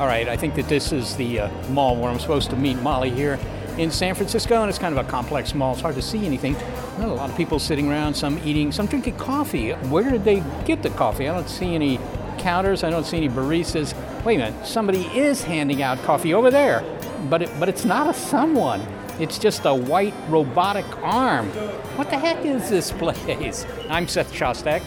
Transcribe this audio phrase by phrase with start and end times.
[0.00, 2.78] All right, I think that this is the uh, mall where I'm supposed to meet
[2.78, 3.38] Molly here
[3.76, 5.74] in San Francisco, and it's kind of a complex mall.
[5.74, 6.54] It's hard to see anything.
[6.98, 9.72] Well, a lot of people sitting around, some eating, some drinking coffee.
[9.72, 11.28] Where did they get the coffee?
[11.28, 12.00] I don't see any
[12.38, 12.82] counters.
[12.82, 13.94] I don't see any baristas.
[14.24, 16.82] Wait a minute, somebody is handing out coffee over there,
[17.28, 18.80] but it, but it's not a someone.
[19.18, 21.50] It's just a white robotic arm.
[21.98, 23.66] What the heck is this place?
[23.90, 24.82] I'm Seth Shostak.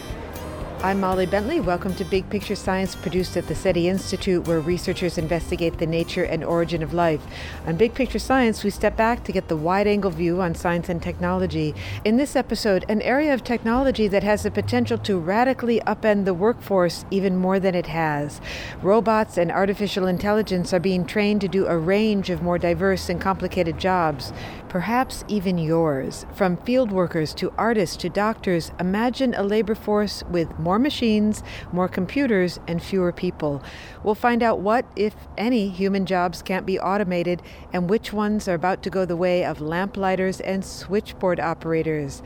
[0.84, 1.62] I'm Molly Bentley.
[1.62, 6.26] Welcome to Big Picture Science, produced at the SETI Institute, where researchers investigate the nature
[6.26, 7.22] and origin of life.
[7.66, 10.90] On Big Picture Science, we step back to get the wide angle view on science
[10.90, 11.74] and technology.
[12.04, 16.34] In this episode, an area of technology that has the potential to radically upend the
[16.34, 18.42] workforce even more than it has.
[18.82, 23.22] Robots and artificial intelligence are being trained to do a range of more diverse and
[23.22, 24.34] complicated jobs
[24.74, 26.26] perhaps even yours.
[26.34, 31.88] From field workers to artists to doctors, imagine a labor force with more machines, more
[31.88, 33.62] computers, and fewer people.
[34.04, 38.56] We'll find out what, if any, human jobs can't be automated and which ones are
[38.56, 42.24] about to go the way of lamplighters and switchboard operators.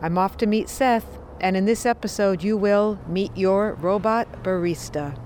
[0.00, 5.18] I'm off to meet Seth, and in this episode, you will meet your robot barista.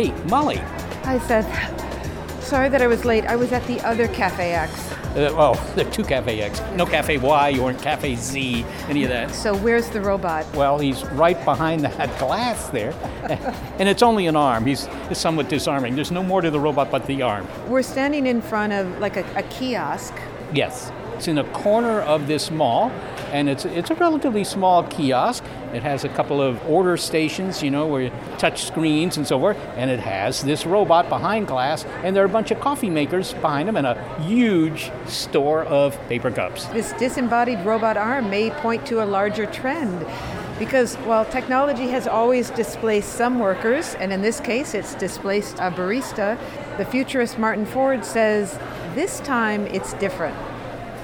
[0.00, 0.56] Hey, Molly.
[1.04, 2.42] Hi, Seth.
[2.42, 3.26] Sorry that I was late.
[3.26, 4.92] I was at the other Cafe X.
[4.92, 6.62] Uh, well, there are two Cafe X.
[6.74, 9.30] No Cafe Y or Cafe Z, any of that.
[9.30, 10.46] So where's the robot?
[10.54, 12.94] Well, he's right behind that glass there.
[13.78, 14.64] and it's only an arm.
[14.64, 15.96] He's, he's somewhat disarming.
[15.96, 17.46] There's no more to the robot but the arm.
[17.68, 20.14] We're standing in front of like a, a kiosk.
[20.54, 20.90] Yes.
[21.16, 22.90] It's in a corner of this mall,
[23.32, 25.44] and it's it's a relatively small kiosk.
[25.72, 29.38] It has a couple of order stations, you know, where you touch screens and so
[29.38, 32.90] forth, and it has this robot behind glass, and there are a bunch of coffee
[32.90, 36.66] makers behind them and a huge store of paper cups.
[36.66, 40.06] This disembodied robot arm may point to a larger trend.
[40.58, 45.70] Because while technology has always displaced some workers, and in this case it's displaced a
[45.70, 46.38] barista,
[46.76, 48.58] the futurist Martin Ford says
[48.94, 50.36] this time it's different.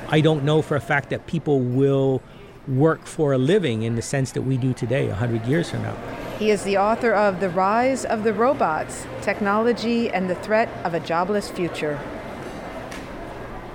[0.08, 2.20] I don't know for a fact that people will
[2.68, 5.96] work for a living in the sense that we do today, 100 years from now.
[6.38, 10.94] He is the author of The Rise of the Robots Technology and the Threat of
[10.94, 12.00] a Jobless Future.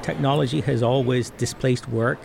[0.01, 2.19] Technology has always displaced work,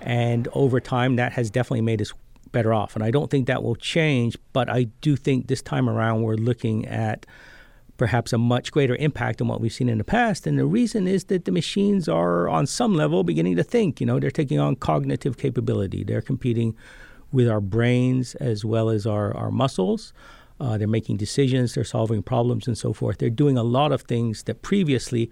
[0.00, 2.12] and over time, that has definitely made us
[2.52, 2.94] better off.
[2.94, 6.36] And I don't think that will change, but I do think this time around we're
[6.36, 7.26] looking at
[7.96, 10.46] perhaps a much greater impact than what we've seen in the past.
[10.46, 14.00] And the reason is that the machines are, on some level, beginning to think.
[14.00, 16.04] You know, they're taking on cognitive capability.
[16.04, 16.74] They're competing
[17.32, 20.12] with our brains as well as our, our muscles.
[20.60, 23.18] Uh, they're making decisions, they're solving problems, and so forth.
[23.18, 25.30] They're doing a lot of things that previously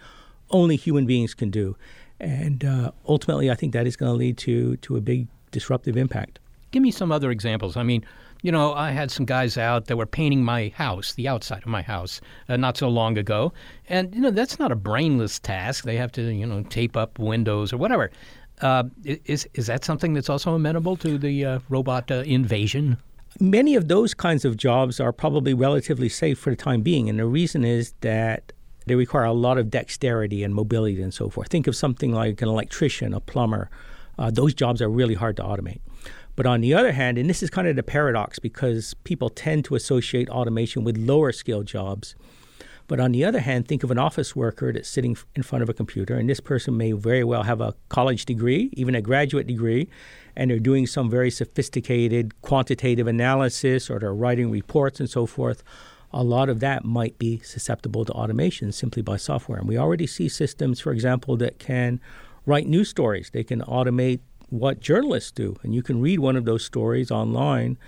[0.51, 1.77] only human beings can do.
[2.19, 5.97] And uh, ultimately, I think that is going to lead to, to a big disruptive
[5.97, 6.39] impact.
[6.73, 7.77] Give me some other examples.
[7.77, 8.05] I mean,
[8.43, 11.69] you know, I had some guys out that were painting my house, the outside of
[11.69, 13.53] my house, uh, not so long ago.
[13.89, 15.85] And, you know, that's not a brainless task.
[15.85, 18.11] They have to, you know, tape up windows or whatever.
[18.61, 22.97] Uh, is, is that something that's also amenable to the uh, robot uh, invasion?
[23.41, 27.09] Many of those kinds of jobs are probably relatively safe for the time being.
[27.09, 28.53] And the reason is that
[28.87, 31.49] they require a lot of dexterity and mobility and so forth.
[31.49, 33.71] Think of something like an electrician, a plumber.
[34.19, 35.81] Uh, those jobs are really hard to automate.
[36.35, 39.65] But on the other hand, and this is kind of the paradox because people tend
[39.67, 42.15] to associate automation with lower skill jobs.
[42.89, 45.69] But on the other hand, think of an office worker that's sitting in front of
[45.69, 49.47] a computer, and this person may very well have a college degree, even a graduate
[49.47, 49.89] degree,
[50.37, 55.63] and they're doing some very sophisticated quantitative analysis or they're writing reports and so forth.
[56.13, 59.59] A lot of that might be susceptible to automation simply by software.
[59.59, 62.01] And we already see systems, for example, that can
[62.45, 63.31] write news stories.
[63.31, 64.21] They can automate
[64.53, 67.79] what journalists do, and you can read one of those stories online,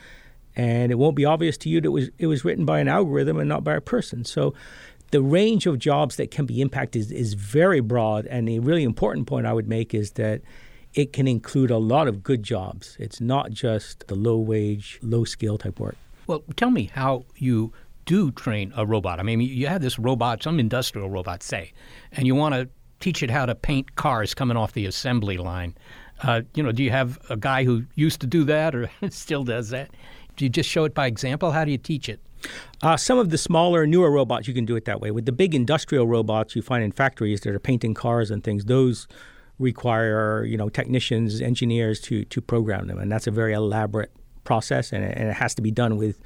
[0.57, 2.89] and it won't be obvious to you that it was it was written by an
[2.89, 4.25] algorithm and not by a person.
[4.25, 4.55] So,
[5.11, 8.83] the range of jobs that can be impacted is, is very broad, and a really
[8.83, 10.41] important point I would make is that
[10.95, 12.97] it can include a lot of good jobs.
[12.99, 15.97] It's not just the low wage, low skill type work.
[16.27, 17.73] Well, tell me how you
[18.07, 19.21] do train a robot.
[19.21, 21.73] I mean, you have this robot, some industrial robot, say,
[22.13, 22.69] and you want to
[23.01, 25.75] teach it how to paint cars coming off the assembly line.
[26.25, 29.45] Uh, you know, do you have a guy who used to do that or still
[29.45, 29.91] does that?
[30.37, 31.53] Do you just show it by example?
[31.53, 32.21] How do you teach it?
[32.83, 35.11] Uh, some of the smaller, newer robots, you can do it that way.
[35.11, 38.65] With the big industrial robots you find in factories that are painting cars and things,
[38.65, 39.07] those
[39.59, 44.11] require you know technicians, engineers to to program them, and that's a very elaborate
[44.45, 46.21] process, and it, and it has to be done with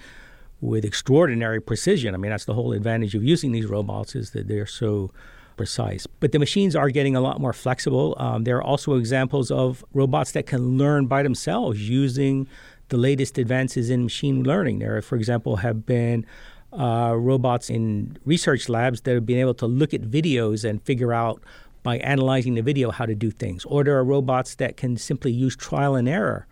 [0.61, 2.15] with extraordinary precision.
[2.15, 5.12] I mean, that's the whole advantage of using these robots is that they're so
[5.58, 6.06] precise.
[6.06, 8.14] But the machines are getting a lot more flexible.
[8.19, 12.49] Um, there are also examples of robots that can learn by themselves using
[12.88, 14.78] the latest advances in machine learning.
[14.78, 16.25] There, for example, have been
[16.72, 21.12] uh, robots in research labs that have been able to look at videos and figure
[21.12, 21.43] out
[21.82, 23.64] by analyzing the video how to do things.
[23.66, 26.46] Or there are robots that can simply use trial and error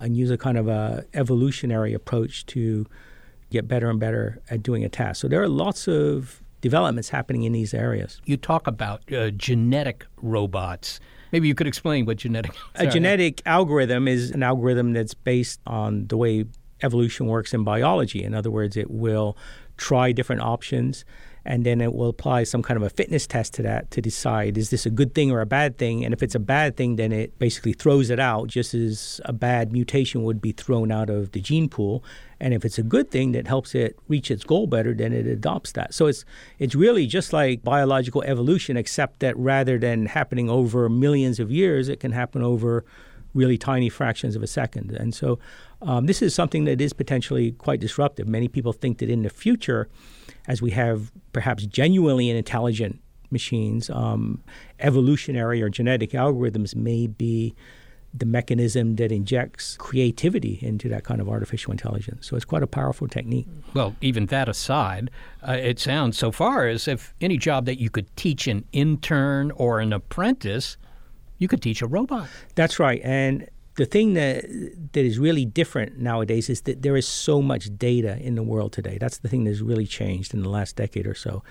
[0.00, 2.86] and use a kind of a evolutionary approach to
[3.50, 5.20] get better and better at doing a task.
[5.20, 8.20] So there are lots of developments happening in these areas.
[8.24, 11.00] You talk about uh, genetic robots.
[11.32, 12.52] Maybe you could explain what genetic.
[12.76, 16.44] A genetic algorithm is an algorithm that's based on the way
[16.82, 18.22] evolution works in biology.
[18.22, 19.36] In other words, it will
[19.76, 21.04] try different options
[21.44, 24.58] and then it will apply some kind of a fitness test to that to decide
[24.58, 26.96] is this a good thing or a bad thing and if it's a bad thing
[26.96, 31.08] then it basically throws it out just as a bad mutation would be thrown out
[31.08, 32.04] of the gene pool
[32.40, 35.26] and if it's a good thing that helps it reach its goal better then it
[35.26, 35.94] adopts that.
[35.94, 36.24] So it's
[36.58, 41.88] it's really just like biological evolution except that rather than happening over millions of years
[41.88, 42.84] it can happen over
[43.34, 44.90] really tiny fractions of a second.
[44.92, 45.38] And so
[45.82, 48.26] um, this is something that is potentially quite disruptive.
[48.26, 49.88] Many people think that in the future
[50.46, 53.00] as we have perhaps genuinely intelligent
[53.30, 54.42] machines, um,
[54.80, 57.54] evolutionary or genetic algorithms may be
[58.14, 62.26] the mechanism that injects creativity into that kind of artificial intelligence.
[62.26, 63.46] So it's quite a powerful technique.
[63.74, 65.10] Well, even that aside,
[65.46, 69.50] uh, it sounds so far as if any job that you could teach an intern
[69.52, 70.76] or an apprentice,
[71.38, 72.28] you could teach a robot.
[72.54, 73.00] That's right.
[73.04, 74.44] And the thing that
[74.92, 78.72] that is really different nowadays is that there is so much data in the world
[78.72, 78.98] today.
[78.98, 81.44] That's the thing that's really changed in the last decade or so.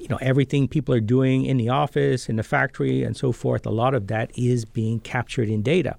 [0.00, 3.66] You know, everything people are doing in the office, in the factory, and so forth,
[3.66, 5.96] a lot of that is being captured in data.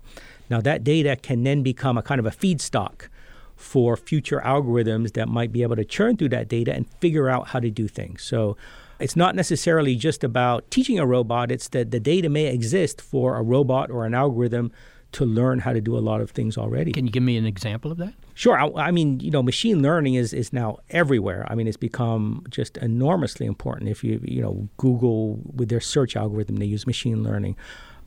[0.49, 3.07] Now, that data can then become a kind of a feedstock
[3.55, 7.49] for future algorithms that might be able to churn through that data and figure out
[7.49, 8.23] how to do things.
[8.23, 8.55] So,
[8.99, 13.37] it's not necessarily just about teaching a robot, it's that the data may exist for
[13.37, 14.71] a robot or an algorithm
[15.13, 16.91] to learn how to do a lot of things already.
[16.91, 18.13] Can you give me an example of that?
[18.33, 18.57] Sure.
[18.57, 21.45] I, I, mean, you know, machine learning is, is now everywhere.
[21.49, 23.89] I mean, it's become just enormously important.
[23.89, 27.55] If you, you know, Google with their search algorithm, they use machine learning.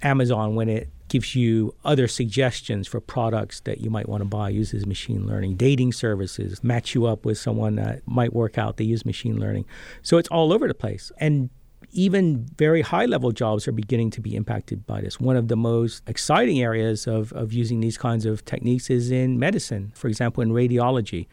[0.02, 4.49] Amazon, when it gives you other suggestions for products that you might want to buy,
[4.49, 5.57] uses machine learning.
[5.57, 9.66] Dating services match you up with someone that might work out, they use machine learning.
[10.02, 11.11] So it's all over the place.
[11.19, 11.50] And
[11.92, 15.18] even very high level jobs are beginning to be impacted by this.
[15.18, 19.38] One of the most exciting areas of, of using these kinds of techniques is in
[19.38, 21.26] medicine, for example, in radiology.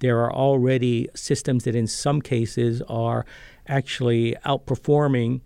[0.00, 3.24] There are already systems that, in some cases, are
[3.68, 5.40] actually outperforming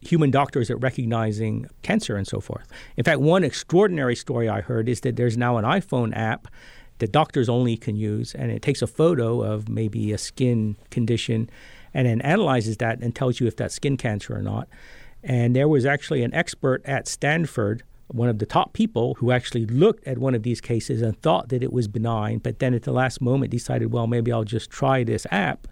[0.00, 2.68] human doctors at recognizing cancer and so forth.
[2.96, 6.46] In fact, one extraordinary story I heard is that there's now an iPhone app
[6.98, 11.50] that doctors only can use, and it takes a photo of maybe a skin condition
[11.96, 14.68] and then analyzes that and tells you if that's skin cancer or not.
[15.22, 19.64] And there was actually an expert at Stanford, one of the top people, who actually
[19.64, 22.82] looked at one of these cases and thought that it was benign, but then at
[22.82, 25.66] the last moment decided, well, maybe I'll just try this app.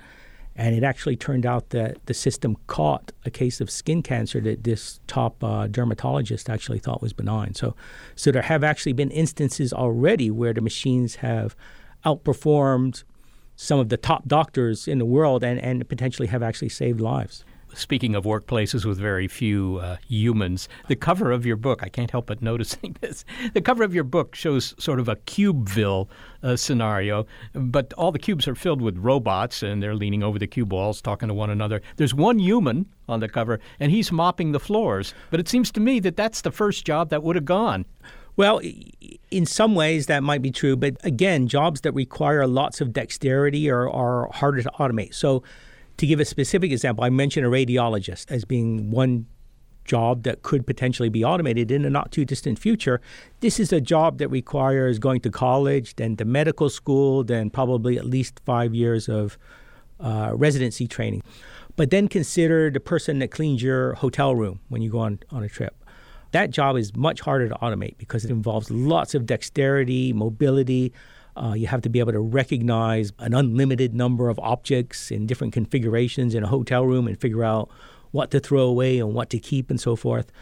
[0.57, 4.65] And it actually turned out that the system caught a case of skin cancer that
[4.65, 7.55] this top uh, dermatologist actually thought was benign.
[7.55, 7.77] So,
[8.17, 11.55] so there have actually been instances already where the machines have
[12.07, 13.05] outperformed
[13.57, 17.45] some of the top doctors in the world and, and potentially have actually saved lives.
[17.75, 22.11] speaking of workplaces with very few uh, humans, the cover of your book, I can't
[22.11, 23.25] help but noticing this.
[23.53, 26.09] The cover of your book shows sort of a Cubeville
[26.43, 30.47] uh, scenario, but all the cubes are filled with robots and they're leaning over the
[30.47, 31.83] cube balls talking to one another.
[31.97, 35.15] There's one human on the cover and he's mopping the floors.
[35.31, 37.87] But it seems to me that that's the first job that would have gone.
[38.37, 38.61] Well,
[39.31, 43.71] in some ways that might be true, but again, jobs that require lots of dexterity
[43.71, 45.15] are, are harder to automate.
[45.15, 45.43] So,
[45.97, 49.27] to give a specific example, I mentioned a radiologist as being one
[49.85, 53.01] job that could potentially be automated in a not too distant future.
[53.41, 57.97] This is a job that requires going to college, then to medical school, then probably
[57.99, 59.39] at least five years of
[60.01, 61.23] uh, residency training.
[61.77, 65.43] But then consider the person that cleans your hotel room when you go on, on
[65.43, 65.84] a trip.
[66.35, 70.93] That job is much harder to automate because it involves lots of dexterity, mobility,
[71.37, 75.53] uh, you have to be able to recognize an unlimited number of objects in different
[75.53, 77.71] configurations in a hotel room and figure out
[78.11, 80.33] what to throw away and what to keep and so forth.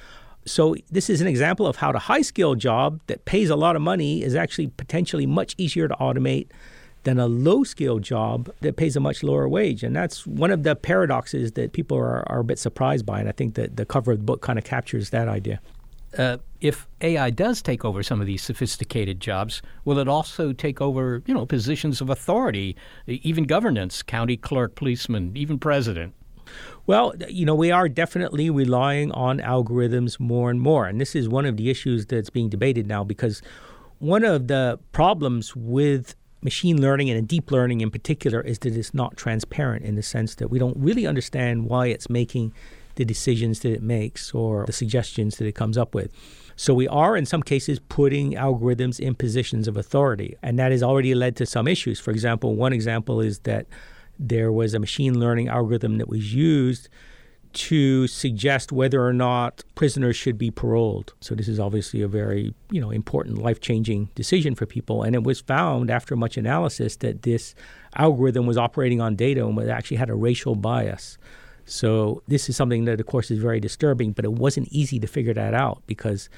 [0.46, 3.76] So, this is an example of how the high skill job that pays a lot
[3.76, 6.48] of money is actually potentially much easier to automate
[7.02, 9.82] than a low skill job that pays a much lower wage.
[9.82, 13.20] And that's one of the paradoxes that people are, are a bit surprised by.
[13.20, 15.60] And I think that the cover of the book kind of captures that idea
[16.18, 20.80] uh, if AI does take over some of these sophisticated jobs, will it also take
[20.80, 22.76] over, you know, positions of authority,
[23.06, 26.14] even governance, county clerk, policeman, even president?
[26.86, 30.86] Well, you know, we are definitely relying on algorithms more and more.
[30.86, 33.42] And this is one of the issues that's being debated now because
[33.98, 38.92] one of the problems with machine learning and deep learning in particular is that it's
[38.92, 42.52] not transparent in the sense that we don't really understand why it's making
[42.96, 46.12] the decisions that it makes or the suggestions that it comes up with.
[46.56, 50.82] So we are, in some cases, putting algorithms in positions of authority, and that has
[50.82, 51.98] already led to some issues.
[51.98, 53.66] For example, one example is that
[54.18, 56.88] there was a machine learning algorithm that was used
[57.52, 61.12] to suggest whether or not prisoners should be paroled.
[61.20, 65.22] So this is obviously a very, you know, important life-changing decision for people and it
[65.22, 67.54] was found after much analysis that this
[67.96, 71.18] algorithm was operating on data and actually had a racial bias.
[71.64, 75.06] So this is something that, of course, is very disturbing, but it wasn't easy to
[75.06, 76.28] figure that out because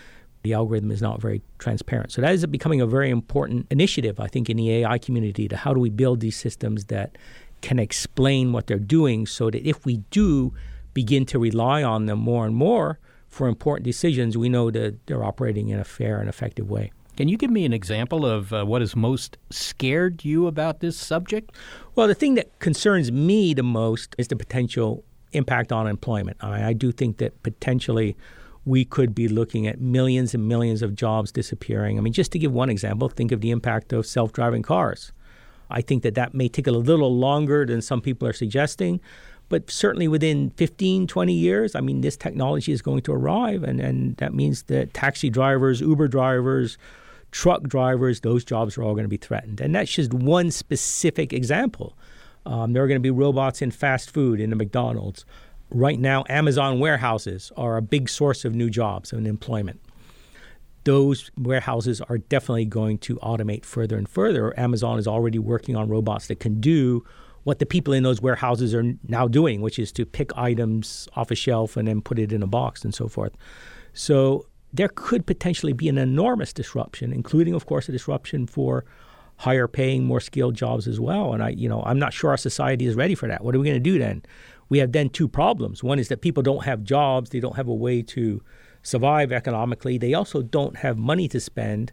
[0.43, 2.13] the algorithm is not very transparent.
[2.13, 5.57] So that is becoming a very important initiative, I think, in the AI community to
[5.57, 7.17] how do we build these systems that
[7.63, 10.53] can explain what they're doing so that if we do
[10.93, 15.25] begin to rely on them more and more for important decisions, we know that they're
[15.25, 16.93] operating in a fair and effective way.
[17.17, 20.97] Can you give me an example of uh, what has most scared you about this
[20.99, 21.53] subject?
[21.95, 25.05] Well, the thing that concerns me the most is the potential
[25.35, 26.37] impact on employment.
[26.41, 28.17] I, I do think that potentially
[28.65, 31.99] we could be looking at millions and millions of jobs disappearing.
[31.99, 35.13] I mean, just to give one example, think of the impact of self driving cars.
[35.71, 39.01] I think that that may take a little longer than some people are suggesting,
[39.49, 43.81] but certainly within 15, 20 years, I mean, this technology is going to arrive, and,
[43.81, 46.79] and that means that taxi drivers, Uber drivers,
[47.31, 49.61] truck drivers, those jobs are all going to be threatened.
[49.61, 51.97] And that's just one specific example.
[52.47, 55.25] Um, there are going to be robots in fast food in the McDonald's.
[55.71, 59.81] Right now, Amazon warehouses are a big source of new jobs and employment.
[60.85, 64.59] Those warehouses are definitely going to automate further and further.
[64.61, 67.05] Amazon is already working on robots that can do
[67.45, 71.31] what the people in those warehouses are now doing, which is to pick items off
[71.31, 73.33] a shelf and then put it in a box and so forth.
[73.95, 78.85] So there could potentially be an enormous disruption, including, of course, a disruption for
[79.37, 81.33] higher paying, more skilled jobs as well.
[81.33, 83.45] And I, you know, I'm not sure our society is ready for that.
[83.45, 84.23] What are we going to do then?
[84.69, 85.83] We have then two problems.
[85.83, 88.43] One is that people don't have jobs, they don't have a way to
[88.83, 89.99] survive economically.
[89.99, 91.93] They also don't have money to spend,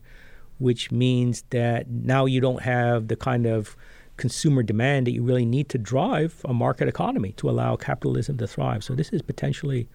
[0.59, 3.75] which means that now you don't have the kind of
[4.17, 8.47] consumer demand that you really need to drive a market economy to allow capitalism to
[8.47, 8.83] thrive.
[8.83, 9.89] So this is potentially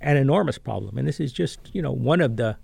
[0.00, 0.98] an enormous problem.
[0.98, 2.56] And this is just, you know, one of the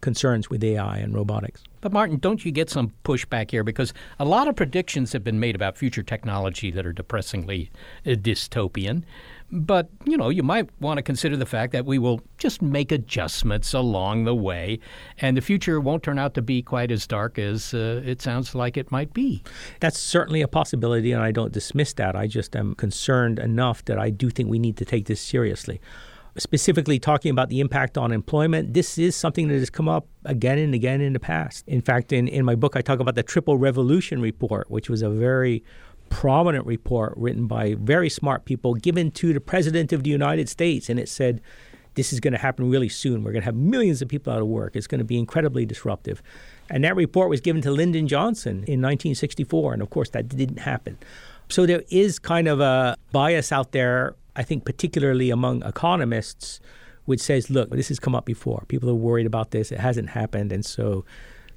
[0.00, 1.62] concerns with AI and robotics.
[1.80, 5.40] But Martin, don't you get some pushback here because a lot of predictions have been
[5.40, 7.70] made about future technology that are depressingly
[8.06, 9.04] uh, dystopian.
[9.52, 12.92] But, you know, you might want to consider the fact that we will just make
[12.92, 14.78] adjustments along the way,
[15.18, 18.54] and the future won't turn out to be quite as dark as uh, it sounds
[18.54, 19.42] like it might be.
[19.80, 22.14] That's certainly a possibility, and I don't dismiss that.
[22.14, 25.80] I just am concerned enough that I do think we need to take this seriously
[26.38, 30.58] specifically talking about the impact on employment, this is something that has come up again
[30.58, 31.66] and again in the past.
[31.66, 35.02] In fact, in, in my book, I talk about the Triple Revolution Report, which was
[35.02, 35.64] a very
[36.08, 40.88] prominent report written by very smart people given to the President of the United States.
[40.88, 41.40] And it said,
[41.94, 43.22] this is going to happen really soon.
[43.22, 44.76] We're going to have millions of people out of work.
[44.76, 46.22] It's going to be incredibly disruptive.
[46.68, 49.72] And that report was given to Lyndon Johnson in 1964.
[49.72, 50.98] And of course, that didn't happen.
[51.48, 56.60] So there is kind of a bias out there I think particularly among economists,
[57.04, 58.64] which says, look, this has come up before.
[58.68, 59.72] People are worried about this.
[59.72, 60.52] It hasn't happened.
[60.52, 61.04] And so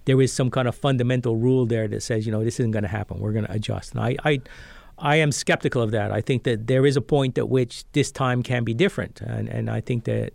[0.05, 2.83] there is some kind of fundamental rule there that says, you know, this isn't going
[2.83, 3.19] to happen.
[3.19, 3.93] We're going to adjust.
[3.93, 4.41] And I, I,
[4.97, 6.11] I am skeptical of that.
[6.11, 9.21] I think that there is a point at which this time can be different.
[9.21, 10.33] And, and I think that,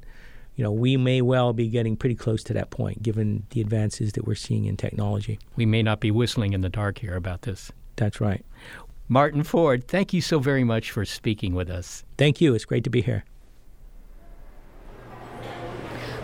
[0.56, 4.12] you know, we may well be getting pretty close to that point given the advances
[4.12, 5.38] that we're seeing in technology.
[5.56, 7.70] We may not be whistling in the dark here about this.
[7.96, 8.44] That's right.
[9.10, 12.04] Martin Ford, thank you so very much for speaking with us.
[12.18, 12.54] Thank you.
[12.54, 13.24] It's great to be here.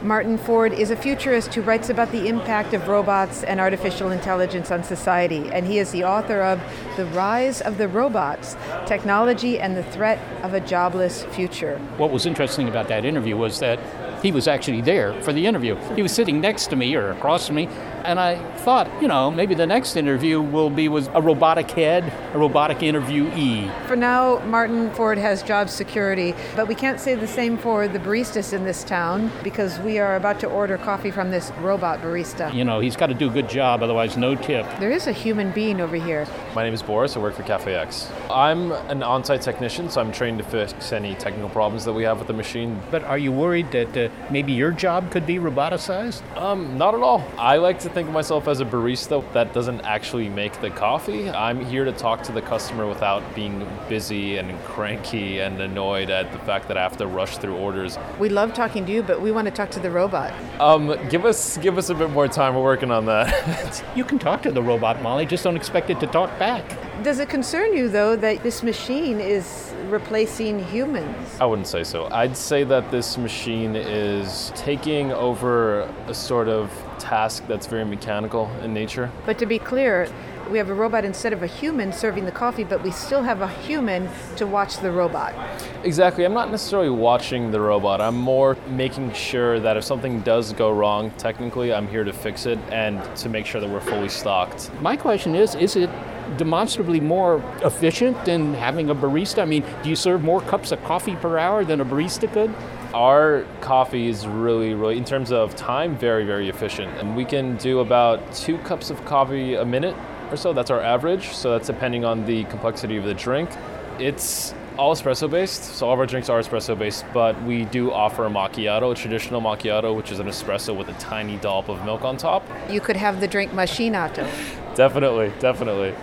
[0.03, 4.71] Martin Ford is a futurist who writes about the impact of robots and artificial intelligence
[4.71, 6.61] on society, and he is the author of
[6.99, 11.79] The Rise of the Robots Technology and the Threat of a Jobless Future.
[11.97, 13.79] What was interesting about that interview was that
[14.25, 15.77] he was actually there for the interview.
[15.95, 17.69] He was sitting next to me or across from me,
[18.05, 22.11] and I thought, you know, maybe the next interview will be with a robotic head,
[22.35, 23.71] a robotic interviewee.
[23.87, 27.99] For now, Martin Ford has job security, but we can't say the same for the
[27.99, 32.53] baristas in this town because we are about to order coffee from this robot barista.
[32.55, 34.67] You know, he's got to do a good job, otherwise, no tip.
[34.81, 36.27] There is a human being over here.
[36.55, 37.15] My name is Boris.
[37.15, 38.11] I work for Cafe X.
[38.31, 42.05] I'm an on site technician, so I'm trained to fix any technical problems that we
[42.05, 42.81] have with the machine.
[42.91, 46.23] But are you worried that uh, maybe your job could be roboticized?
[46.37, 47.25] Um, not at all.
[47.39, 51.31] I like to think of myself as a barista that doesn't actually make the coffee.
[51.31, 56.33] I'm here to talk to the customer without being busy and cranky and annoyed at
[56.33, 57.99] the fact that I have to rush through orders.
[58.19, 60.33] We love talking to you, but we want to talk to the robot.
[60.61, 62.55] Um, give us give us a bit more time.
[62.55, 63.85] We're working on that.
[63.97, 65.27] you can talk to the robot, Molly.
[65.27, 66.65] Just don't expect it to talk back.
[67.03, 71.29] Does it concern you though that this machine is replacing humans?
[71.41, 72.09] I wouldn't say so.
[72.11, 78.49] I'd say that this machine is taking over a sort of task that's very mechanical
[78.63, 79.11] in nature.
[79.27, 80.09] But to be clear,
[80.51, 83.41] we have a robot instead of a human serving the coffee, but we still have
[83.41, 85.35] a human to watch the robot.
[85.83, 86.25] Exactly.
[86.25, 88.01] I'm not necessarily watching the robot.
[88.01, 92.47] I'm more making sure that if something does go wrong, technically, I'm here to fix
[92.47, 94.71] it and to make sure that we're fully stocked.
[94.81, 95.91] My question is is it
[96.37, 99.43] demonstrably more efficient than having a barista?
[99.43, 102.55] I mean, do you serve more cups of coffee per hour than a barista could?
[102.95, 106.97] Our coffee is really, really, in terms of time, very, very efficient.
[106.99, 109.97] And we can do about two cups of coffee a minute
[110.31, 110.53] or so.
[110.53, 111.29] That's our average.
[111.31, 113.51] So that's depending on the complexity of the drink.
[113.99, 117.93] It's all espresso based, so all of our drinks are espresso based, but we do
[117.93, 121.85] offer a macchiato, a traditional macchiato, which is an espresso with a tiny dollop of
[121.85, 122.45] milk on top.
[122.69, 124.27] You could have the drink machinato.
[124.75, 125.95] definitely, definitely.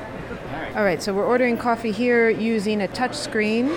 [0.73, 3.69] All right, so we're ordering coffee here using a touch screen.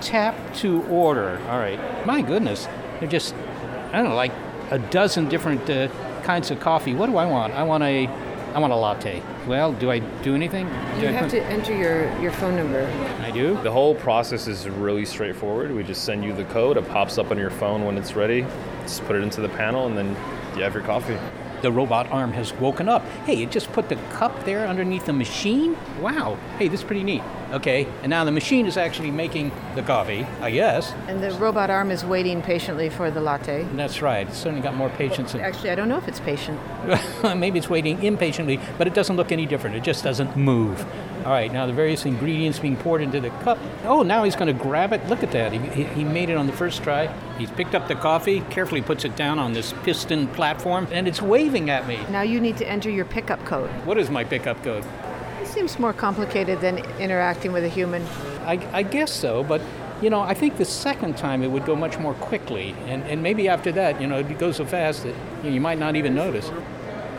[0.00, 1.40] Tap to order.
[1.48, 2.06] All right.
[2.06, 2.68] My goodness,
[3.00, 3.34] they're just,
[3.92, 4.30] I don't know, like
[4.70, 5.88] a dozen different uh,
[6.22, 6.94] kinds of coffee.
[6.94, 7.54] What do I want?
[7.54, 9.22] I want a I want a latte.
[9.48, 10.68] Well, do I do anything?
[10.68, 12.84] Do You I have to enter your, your phone number.
[13.20, 13.60] I do.
[13.62, 15.72] The whole process is really straightforward.
[15.72, 18.44] We just send you the code, it pops up on your phone when it's ready.
[18.82, 20.16] Just put it into the panel, and then
[20.56, 21.16] you have your coffee.
[21.62, 23.04] The robot arm has woken up.
[23.26, 25.76] Hey, it just put the cup there underneath the machine.
[26.00, 26.38] Wow.
[26.58, 27.22] Hey, this is pretty neat.
[27.52, 30.26] Okay, and now the machine is actually making the coffee.
[30.40, 30.92] I guess.
[31.08, 33.66] And the robot arm is waiting patiently for the latte.
[33.74, 34.26] That's right.
[34.28, 35.32] It's certainly got more patience.
[35.32, 36.60] Than, Actually, I don't know if it's patient.
[37.36, 39.76] maybe it's waiting impatiently, but it doesn't look any different.
[39.76, 40.84] It just doesn't move.
[41.24, 43.58] All right, now the various ingredients being poured into the cup.
[43.84, 45.06] Oh, now he's going to grab it.
[45.08, 45.52] Look at that.
[45.52, 47.08] He, he, he made it on the first try.
[47.36, 51.20] He's picked up the coffee, carefully puts it down on this piston platform, and it's
[51.20, 51.98] waving at me.
[52.08, 53.68] Now you need to enter your pickup code.
[53.84, 54.84] What is my pickup code?
[55.50, 58.02] Seems more complicated than interacting with a human.
[58.46, 59.60] I, I guess so, but
[60.00, 63.22] you know, I think the second time it would go much more quickly, and, and
[63.22, 65.96] maybe after that, you know, it goes so fast that you, know, you might not
[65.96, 66.50] even notice.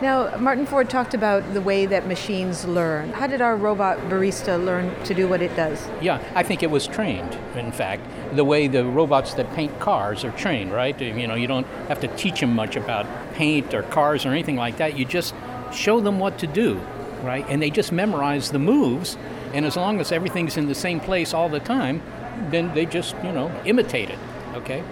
[0.00, 3.12] Now, Martin Ford talked about the way that machines learn.
[3.12, 5.86] How did our robot barista learn to do what it does?
[6.00, 7.38] Yeah, I think it was trained.
[7.54, 8.02] In fact,
[8.34, 11.00] the way the robots that paint cars are trained, right?
[11.00, 14.56] You know, you don't have to teach them much about paint or cars or anything
[14.56, 14.98] like that.
[14.98, 15.36] You just
[15.72, 16.80] show them what to do,
[17.22, 17.44] right?
[17.48, 19.16] And they just memorize the moves.
[19.54, 22.02] And as long as everything's in the same place all the time,
[22.50, 24.18] then they just, you know, imitate it.
[24.54, 24.82] Okay.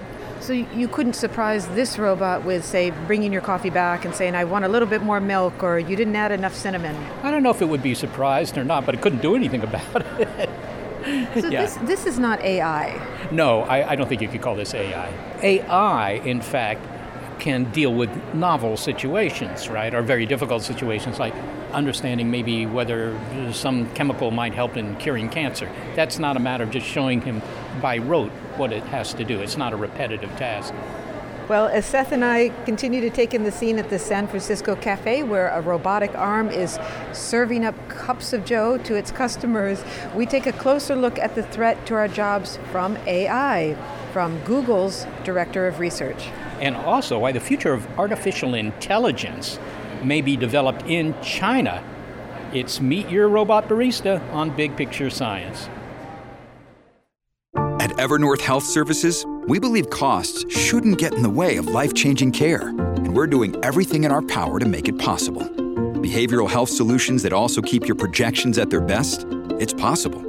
[0.40, 4.44] So you couldn't surprise this robot with, say, bringing your coffee back and saying, I
[4.44, 6.96] want a little bit more milk, or you didn't add enough cinnamon.
[7.22, 9.62] I don't know if it would be surprised or not, but it couldn't do anything
[9.70, 9.84] about
[10.18, 10.48] it.
[11.40, 11.62] So Yeah.
[11.62, 13.28] this, this is not AI.
[13.30, 15.12] No, I, I don't think you could call this AI.
[15.42, 16.80] AI, in fact,
[17.40, 21.34] can deal with novel situations, right, or very difficult situations like
[21.72, 23.18] understanding maybe whether
[23.52, 25.70] some chemical might help in curing cancer.
[25.96, 27.42] That's not a matter of just showing him
[27.80, 29.40] by rote what it has to do.
[29.40, 30.74] It's not a repetitive task.
[31.48, 34.76] Well, as Seth and I continue to take in the scene at the San Francisco
[34.76, 36.78] Cafe, where a robotic arm is
[37.12, 39.82] serving up cups of joe to its customers,
[40.14, 43.76] we take a closer look at the threat to our jobs from AI,
[44.12, 46.28] from Google's Director of Research.
[46.60, 49.58] And also why the future of artificial intelligence
[50.04, 51.82] may be developed in China.
[52.52, 55.68] It's Meet Your Robot Barista on Big Picture Science.
[57.54, 62.32] At Evernorth Health Services, we believe costs shouldn't get in the way of life changing
[62.32, 65.42] care, and we're doing everything in our power to make it possible.
[65.42, 69.26] Behavioral health solutions that also keep your projections at their best?
[69.58, 70.22] It's possible.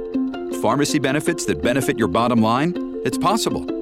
[0.62, 3.00] Pharmacy benefits that benefit your bottom line?
[3.04, 3.81] It's possible.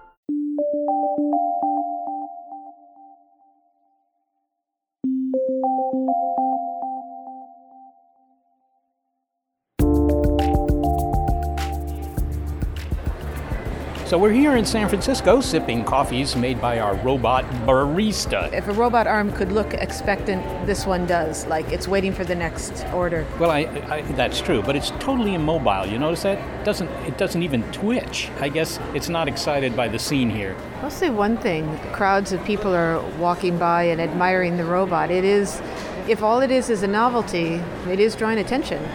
[14.11, 18.51] So we're here in San Francisco sipping coffees made by our robot barista.
[18.51, 22.35] If a robot arm could look expectant, this one does, like it's waiting for the
[22.35, 23.25] next order.
[23.39, 25.85] Well, I, I, that's true, but it's totally immobile.
[25.85, 26.39] You notice that?
[26.59, 28.29] It doesn't it doesn't even twitch?
[28.41, 30.57] I guess it's not excited by the scene here.
[30.81, 35.09] I'll say one thing: crowds of people are walking by and admiring the robot.
[35.09, 35.61] It is,
[36.09, 38.85] if all it is is a novelty, it is drawing attention.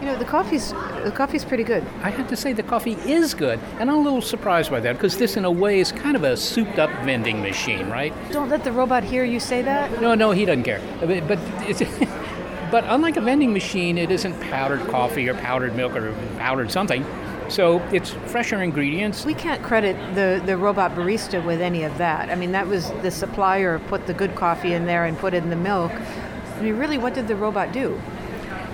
[0.00, 1.84] You know, the coffee's the coffee's pretty good.
[2.02, 4.94] I have to say the coffee is good, and I'm a little surprised by that
[4.94, 8.14] because this, in a way, is kind of a souped-up vending machine, right?
[8.32, 10.00] Don't let the robot hear you say that.
[10.00, 10.80] No, no, he doesn't care.
[11.00, 11.82] But, but it's.
[12.70, 17.04] But unlike a vending machine, it isn't powdered coffee or powdered milk or powdered something.
[17.48, 19.24] So it's fresher ingredients.
[19.24, 22.30] We can't credit the, the robot barista with any of that.
[22.30, 25.42] I mean, that was the supplier put the good coffee in there and put it
[25.42, 25.90] in the milk.
[25.90, 28.00] I mean, really, what did the robot do?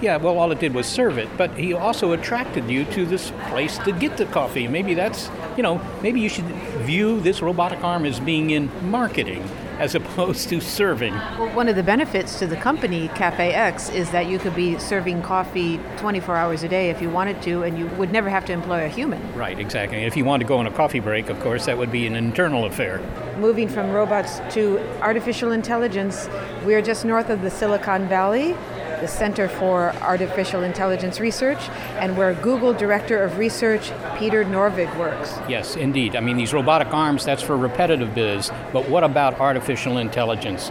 [0.03, 3.33] Yeah, well, all it did was serve it, but he also attracted you to this
[3.49, 4.69] place to get the coffee.
[4.69, 6.45] Maybe that's, you know, maybe you should
[6.85, 9.43] view this robotic arm as being in marketing
[9.79, 11.13] as opposed to serving.
[11.13, 14.79] Well, one of the benefits to the company, Cafe X, is that you could be
[14.79, 18.45] serving coffee 24 hours a day if you wanted to, and you would never have
[18.47, 19.21] to employ a human.
[19.35, 19.99] Right, exactly.
[20.05, 22.17] If you want to go on a coffee break, of course, that would be an
[22.17, 23.01] internal affair.
[23.39, 26.29] Moving from robots to artificial intelligence,
[26.65, 28.57] we are just north of the Silicon Valley
[29.01, 35.35] the Center for Artificial Intelligence Research, and where Google Director of Research Peter Norvig works.
[35.49, 36.17] Yes, indeed.
[36.17, 40.71] I mean, these robotic arms, that's for repetitive biz, but what about artificial intelligence?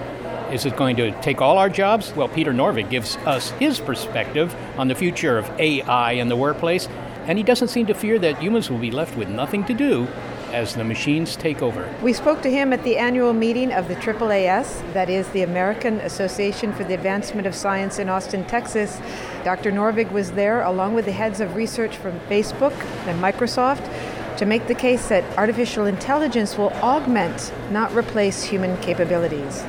[0.52, 2.14] Is it going to take all our jobs?
[2.14, 6.88] Well, Peter Norvig gives us his perspective on the future of AI in the workplace,
[7.26, 10.08] and he doesn't seem to fear that humans will be left with nothing to do
[10.52, 11.94] as the machines take over.
[12.02, 16.00] We spoke to him at the annual meeting of the AAAS, that is the American
[16.02, 19.00] Association for the Advancement of Science in Austin, Texas.
[19.44, 19.72] Dr.
[19.72, 22.74] Norvig was there along with the heads of research from Facebook
[23.08, 23.90] and Microsoft
[24.38, 29.64] to make the case that artificial intelligence will augment, not replace human capabilities.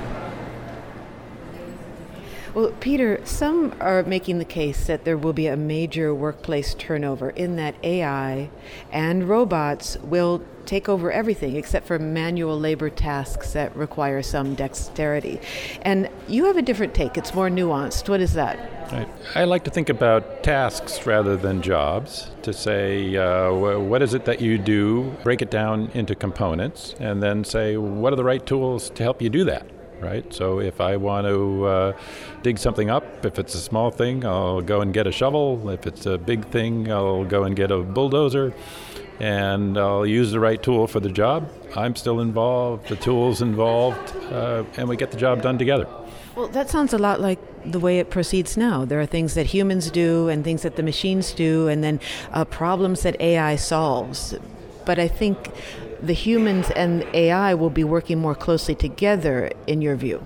[2.57, 7.29] Well, Peter, some are making the case that there will be a major workplace turnover
[7.29, 8.49] in that AI
[8.91, 15.40] and robots will take over everything except for manual labor tasks that require some dexterity.
[15.83, 18.09] And you have a different take, it's more nuanced.
[18.09, 18.59] What is that?
[19.35, 24.24] I like to think about tasks rather than jobs to say, uh, what is it
[24.26, 28.44] that you do, break it down into components, and then say, what are the right
[28.46, 29.66] tools to help you do that?
[30.00, 30.33] right?
[30.33, 31.92] So if I want to uh,
[32.42, 35.70] dig something up, if it's a small thing, I'll go and get a shovel.
[35.70, 38.52] If it's a big thing, I'll go and get a bulldozer
[39.20, 41.50] and I'll use the right tool for the job.
[41.74, 45.87] I'm still involved, the tool's involved, uh, and we get the job done together.
[46.35, 48.85] Well, that sounds a lot like the way it proceeds now.
[48.85, 52.00] There are things that humans do and things that the machines do, and then
[52.33, 54.35] uh, problems that AI solves.
[54.85, 55.50] But I think
[56.02, 60.24] the humans and AI will be working more closely together, in your view?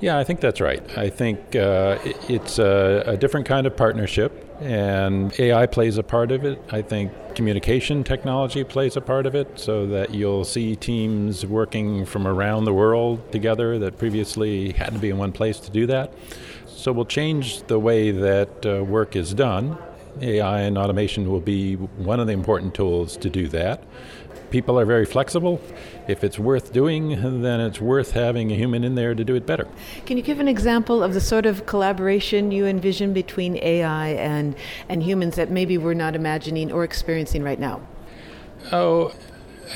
[0.00, 0.82] Yeah, I think that's right.
[0.98, 1.98] I think uh,
[2.28, 6.62] it's a, a, different kind of partnership, and AI plays a part of it.
[6.70, 12.04] I think communication technology plays a part of it, so that you'll see teams working
[12.04, 15.86] from around the world together that previously had to be in one place to do
[15.86, 16.12] that.
[16.66, 19.78] So we'll change the way that uh, work is done.
[20.20, 23.82] AI and automation will be one of the important tools to do that
[24.50, 25.60] people are very flexible.
[26.08, 29.46] If it's worth doing, then it's worth having a human in there to do it
[29.46, 29.66] better.
[30.06, 34.54] Can you give an example of the sort of collaboration you envision between AI and,
[34.88, 37.80] and humans that maybe we're not imagining or experiencing right now?
[38.72, 39.12] Oh,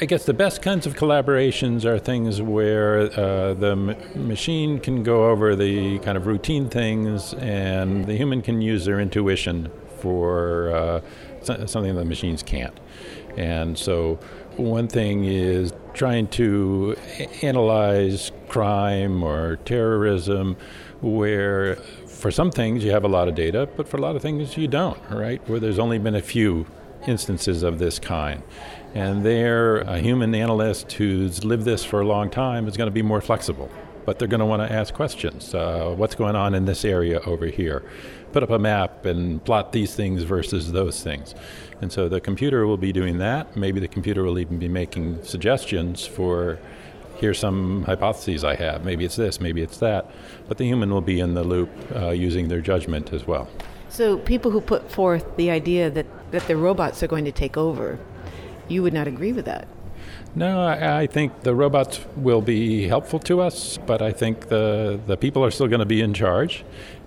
[0.01, 5.05] I guess the best kinds of collaborations are things where uh, the m- machine can
[5.05, 10.75] go over the kind of routine things and the human can use their intuition for
[10.75, 11.01] uh,
[11.45, 12.79] something the machines can't.
[13.37, 14.19] And so,
[14.57, 16.97] one thing is trying to
[17.43, 20.57] analyze crime or terrorism
[21.01, 24.23] where for some things you have a lot of data, but for a lot of
[24.23, 25.47] things you don't, right?
[25.49, 26.67] Where there's only been a few
[27.07, 28.43] instances of this kind.
[28.95, 32.93] And there, a human analyst who's lived this for a long time is going to
[32.93, 33.71] be more flexible.
[34.05, 35.55] But they're going to want to ask questions.
[35.55, 37.83] Uh, what's going on in this area over here?
[38.33, 41.35] Put up a map and plot these things versus those things.
[41.81, 43.57] And so the computer will be doing that.
[43.57, 46.59] Maybe the computer will even be making suggestions for
[47.17, 48.85] here's some hypotheses I have.
[48.85, 50.11] Maybe it's this, maybe it's that.
[50.49, 53.49] But the human will be in the loop uh, using their judgment as well.
[53.89, 57.57] So people who put forth the idea that, that the robots are going to take
[57.57, 57.99] over,
[58.69, 59.69] you would not agree with that.
[60.37, 64.99] No, I, I, think the robots will be helpful to us, but I think the,
[65.07, 66.65] the people are still going to be in charge.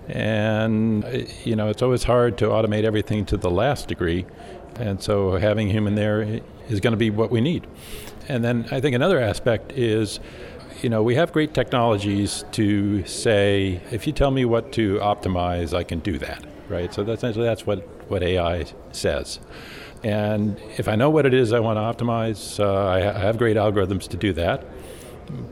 [0.08, 1.04] And,
[1.44, 4.24] you know, it's always hard to automate everything to the last degree.
[4.76, 7.66] And so having human there is going to be what we need.
[8.28, 10.20] And then I think another aspect is,
[10.80, 15.74] you know, we have great technologies to say, if you tell me what to optimize,
[15.76, 16.94] I can do that, right?
[16.94, 19.38] So that's, that's what, what AI says.
[20.04, 23.38] And if I know what it is I want to optimize, uh, I, I have
[23.38, 24.64] great algorithms to do that.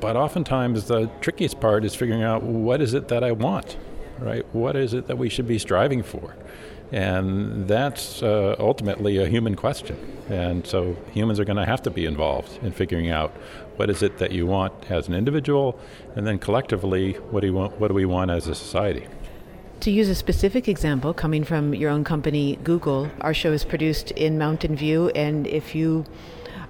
[0.01, 3.77] But oftentimes the trickiest part is figuring out what is it that I want,
[4.19, 4.47] right?
[4.55, 6.35] What is it that we should be striving for?
[6.93, 9.99] And that's uh, ultimately a human question.
[10.29, 13.33] And so humans are going to have to be involved in figuring out
[13.77, 15.79] what is it that you want as an individual,
[16.15, 19.07] and then collectively, what do, you want, what do we want as a society?
[19.81, 24.11] To use a specific example coming from your own company, Google, our show is produced
[24.13, 26.05] in Mountain View, and if you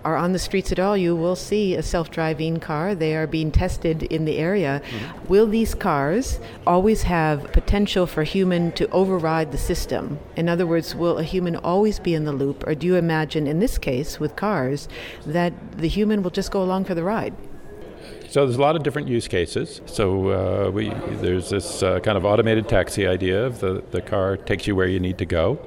[0.04, 2.94] are on the streets at all, you will see a self driving car.
[2.94, 4.82] They are being tested in the area.
[4.84, 5.28] Mm-hmm.
[5.28, 10.18] Will these cars always have potential for human to override the system?
[10.36, 13.46] In other words, will a human always be in the loop, or do you imagine
[13.46, 14.88] in this case with cars
[15.24, 17.34] that the human will just go along for the ride?
[18.36, 19.80] So there's a lot of different use cases.
[19.86, 24.36] So uh, we there's this uh, kind of automated taxi idea of the the car
[24.36, 25.58] takes you where you need to go.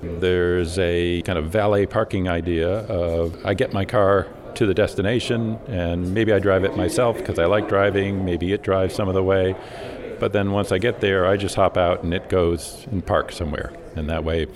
[0.00, 5.58] There's a kind of valet parking idea of I get my car to the destination
[5.68, 8.24] and maybe I drive it myself because I like driving.
[8.24, 9.54] Maybe it drives some of the way.
[10.18, 13.36] But then once I get there, I just hop out and it goes and parks
[13.36, 13.74] somewhere.
[13.94, 14.46] And that way,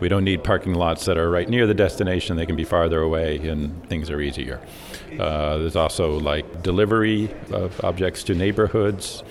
[0.00, 2.36] we don't need parking lots that are right near the destination.
[2.36, 4.60] They can be farther away and things are easier.
[5.18, 9.22] Uh, there's also like delivery of objects to neighborhoods.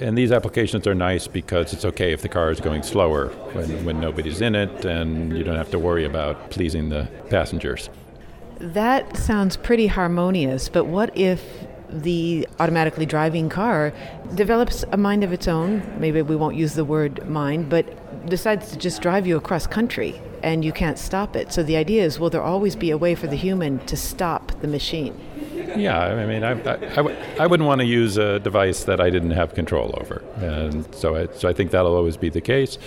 [0.00, 3.84] And these applications are nice because it's okay if the car is going slower when,
[3.84, 7.90] when nobody's in it and you don't have to worry about pleasing the passengers.
[8.60, 11.44] That sounds pretty harmonious, but what if
[11.90, 13.92] the automatically driving car
[14.34, 15.82] develops a mind of its own?
[15.98, 20.20] Maybe we won't use the word mind, but decides to just drive you across country
[20.42, 21.52] and you can't stop it.
[21.52, 24.52] So the idea is will there always be a way for the human to stop
[24.60, 25.18] the machine?
[25.76, 29.00] Yeah, I mean, I, I, I, w- I wouldn't want to use a device that
[29.00, 30.22] I didn't have control over.
[30.36, 32.78] And so I, so I think that'll always be the case.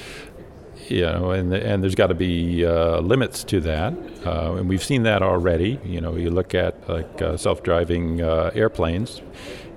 [0.87, 3.93] You know, and, and there's got to be uh, limits to that.
[4.25, 5.79] Uh, and we've seen that already.
[5.85, 9.21] You know, you look at like uh, self driving uh, airplanes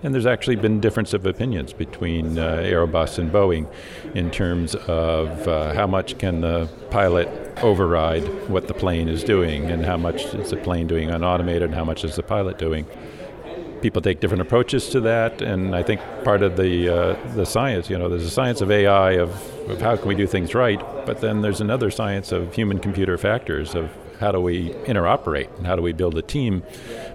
[0.05, 3.67] and there's actually been difference of opinions between uh, Airbus and Boeing
[4.15, 7.27] in terms of uh, how much can the pilot
[7.63, 11.75] override what the plane is doing, and how much is the plane doing unautomated, and
[11.75, 12.87] how much is the pilot doing.
[13.81, 17.89] People take different approaches to that, and I think part of the uh, the science,
[17.89, 19.31] you know, there's a science of AI of,
[19.71, 23.75] of how can we do things right, but then there's another science of human-computer factors
[23.75, 23.91] of
[24.21, 26.63] how do we interoperate and how do we build a team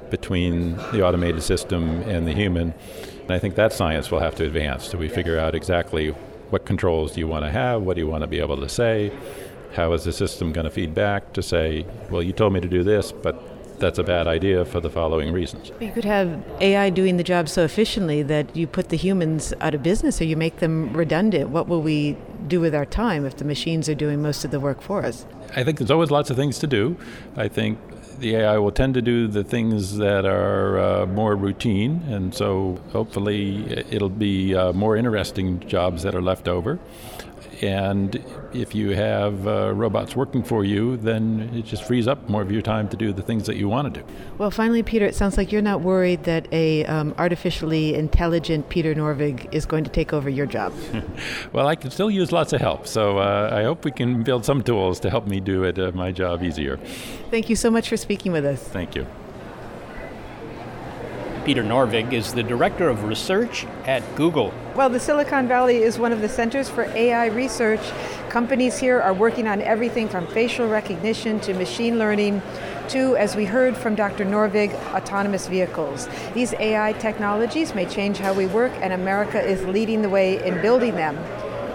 [0.10, 2.74] between the automated system and the human.
[3.22, 6.10] And I think that science will have to advance so we figure out exactly
[6.50, 8.69] what controls do you want to have, what do you want to be able to
[8.69, 9.12] say,
[9.74, 12.67] how is the system going to feed back to say, well, you told me to
[12.67, 13.39] do this, but
[13.80, 15.72] that's a bad idea for the following reasons.
[15.80, 19.74] You could have AI doing the job so efficiently that you put the humans out
[19.74, 21.50] of business or you make them redundant.
[21.50, 22.17] What will we
[22.48, 25.26] do with our time if the machines are doing most of the work for us?
[25.56, 26.98] I think there's always lots of things to do.
[27.38, 27.80] I think
[28.20, 32.80] the AI will tend to do the things that are uh, more routine, and so
[32.92, 36.80] hopefully it'll be uh, more interesting jobs that are left over.
[37.62, 42.41] And if you have uh, robots working for you, then it just frees up more
[42.41, 44.06] of your time to do the things that you want to do.
[44.38, 48.95] Well, finally, Peter, it sounds like you're not worried that a um, artificially intelligent Peter
[48.95, 50.74] Norvig is going to take over your job.
[51.54, 54.45] well, I can still use lots of help, so uh, I hope we can build
[54.45, 56.78] some tools to help me do it uh, my job easier.
[57.30, 58.63] Thank you so much for speaking with us.
[58.63, 59.06] Thank you.
[61.50, 64.54] Peter Norvig is the Director of Research at Google.
[64.76, 67.80] Well, the Silicon Valley is one of the centers for AI research.
[68.30, 72.44] Companies here are working on everything from facial recognition to machine learning
[72.90, 74.26] to, as we heard from Dr.
[74.26, 76.08] Norvig, autonomous vehicles.
[76.36, 80.62] These AI technologies may change how we work, and America is leading the way in
[80.62, 81.16] building them.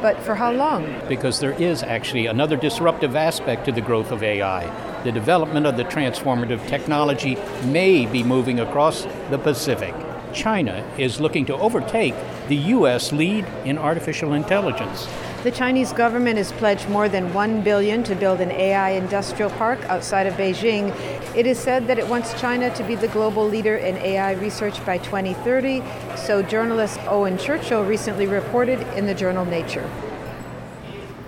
[0.01, 0.87] But for how long?
[1.09, 4.94] Because there is actually another disruptive aspect to the growth of AI.
[5.05, 7.37] The development of the transformative technology
[7.67, 9.95] may be moving across the Pacific.
[10.33, 12.15] China is looking to overtake
[12.49, 13.13] the U.S.
[13.13, 15.07] lead in artificial intelligence.
[15.43, 19.79] The Chinese government has pledged more than 1 billion to build an AI industrial park
[19.91, 20.89] outside of Beijing.
[21.37, 24.83] It is said that it wants China to be the global leader in AI research
[24.87, 25.83] by 2030,
[26.17, 29.87] so journalist Owen Churchill recently reported in the journal Nature.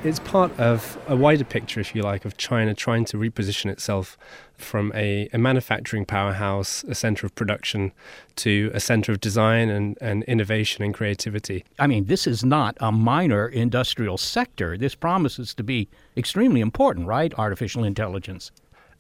[0.07, 4.17] It's part of a wider picture, if you like, of China trying to reposition itself
[4.57, 7.91] from a, a manufacturing powerhouse, a center of production,
[8.37, 11.65] to a center of design and, and innovation and creativity.
[11.81, 14.79] I mean, this is not a minor industrial sector.
[14.79, 17.35] This promises to be extremely important, right?
[17.37, 18.53] Artificial intelligence.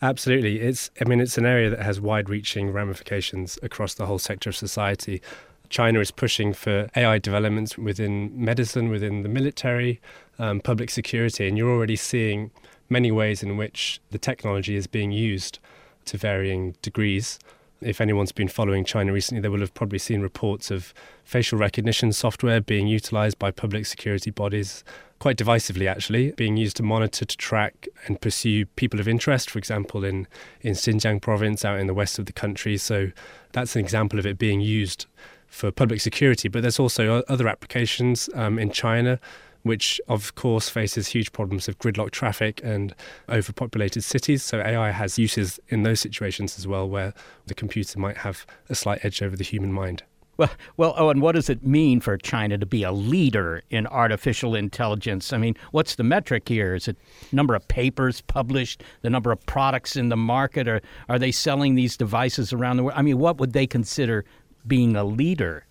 [0.02, 0.58] Absolutely.
[0.58, 4.56] It's I mean it's an area that has wide-reaching ramifications across the whole sector of
[4.56, 5.22] society.
[5.68, 10.00] China is pushing for AI developments within medicine, within the military,
[10.38, 12.50] um, public security, and you're already seeing
[12.88, 15.58] many ways in which the technology is being used
[16.06, 17.38] to varying degrees.
[17.80, 20.94] If anyone's been following China recently, they will have probably seen reports of
[21.24, 24.82] facial recognition software being utilized by public security bodies,
[25.18, 29.58] quite divisively actually, being used to monitor, to track and pursue people of interest, for
[29.58, 30.26] example, in,
[30.62, 32.78] in Xinjiang province out in the west of the country.
[32.78, 33.10] So
[33.52, 35.06] that's an example of it being used
[35.46, 36.48] for public security.
[36.48, 39.20] But there's also other applications um, in China
[39.66, 42.94] which of course faces huge problems of gridlock traffic and
[43.28, 44.42] overpopulated cities.
[44.42, 47.12] So AI has uses in those situations as well, where
[47.46, 50.02] the computer might have a slight edge over the human mind.
[50.36, 53.86] Well, well, oh, Owen, what does it mean for China to be a leader in
[53.86, 55.32] artificial intelligence?
[55.32, 56.74] I mean, what's the metric here?
[56.74, 56.96] Is it
[57.32, 61.74] number of papers published, the number of products in the market, or are they selling
[61.74, 62.98] these devices around the world?
[62.98, 64.26] I mean, what would they consider
[64.66, 65.64] being a leader?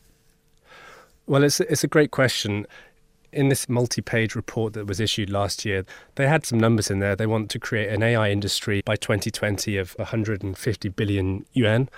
[1.27, 2.67] Well, it's it's a great question
[3.35, 6.99] in this multi page report that was issued last year, they had some numbers in
[6.99, 7.15] there.
[7.15, 11.89] They want to create an AI industry by 2020 of 150 billion yuan.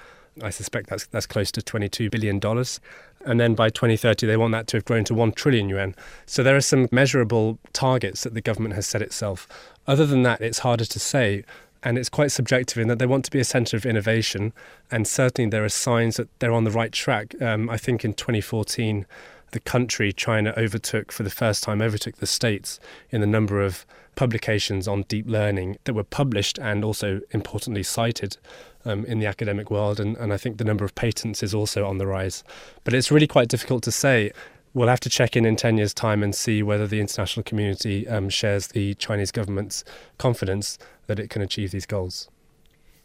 [0.41, 2.79] I suspect that's that's close to 22 billion dollars.
[3.25, 5.95] And then by 2030 they want that to have grown to 1 trillion yuan.
[6.25, 9.47] So there are some measurable targets that the government has set itself.
[9.85, 11.43] Other than that it's harder to say
[11.83, 14.53] and it's quite subjective in that they want to be a center of innovation
[14.91, 17.39] and certainly there are signs that they're on the right track.
[17.41, 19.05] Um, I think in 2014
[19.51, 22.79] the country, China, overtook for the first time, overtook the States
[23.09, 28.37] in the number of publications on deep learning that were published and also importantly cited
[28.85, 29.99] um, in the academic world.
[29.99, 32.43] And, and I think the number of patents is also on the rise.
[32.83, 34.31] But it's really quite difficult to say.
[34.73, 38.07] We'll have to check in in 10 years' time and see whether the international community
[38.07, 39.83] um, shares the Chinese government's
[40.17, 42.27] confidence that it can achieve these goals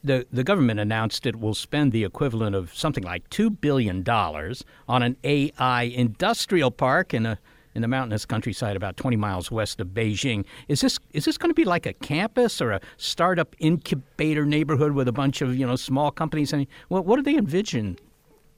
[0.04, 5.02] the, the government announced it will spend the equivalent of something like $2 billion on
[5.02, 7.38] an AI industrial park in a
[7.74, 10.44] in the mountainous countryside about 20 miles west of Beijing.
[10.68, 14.92] Is this is this going to be like a campus or a startup incubator neighborhood
[14.92, 16.52] with a bunch of you know small companies?
[16.52, 17.98] I mean, what what do they envision?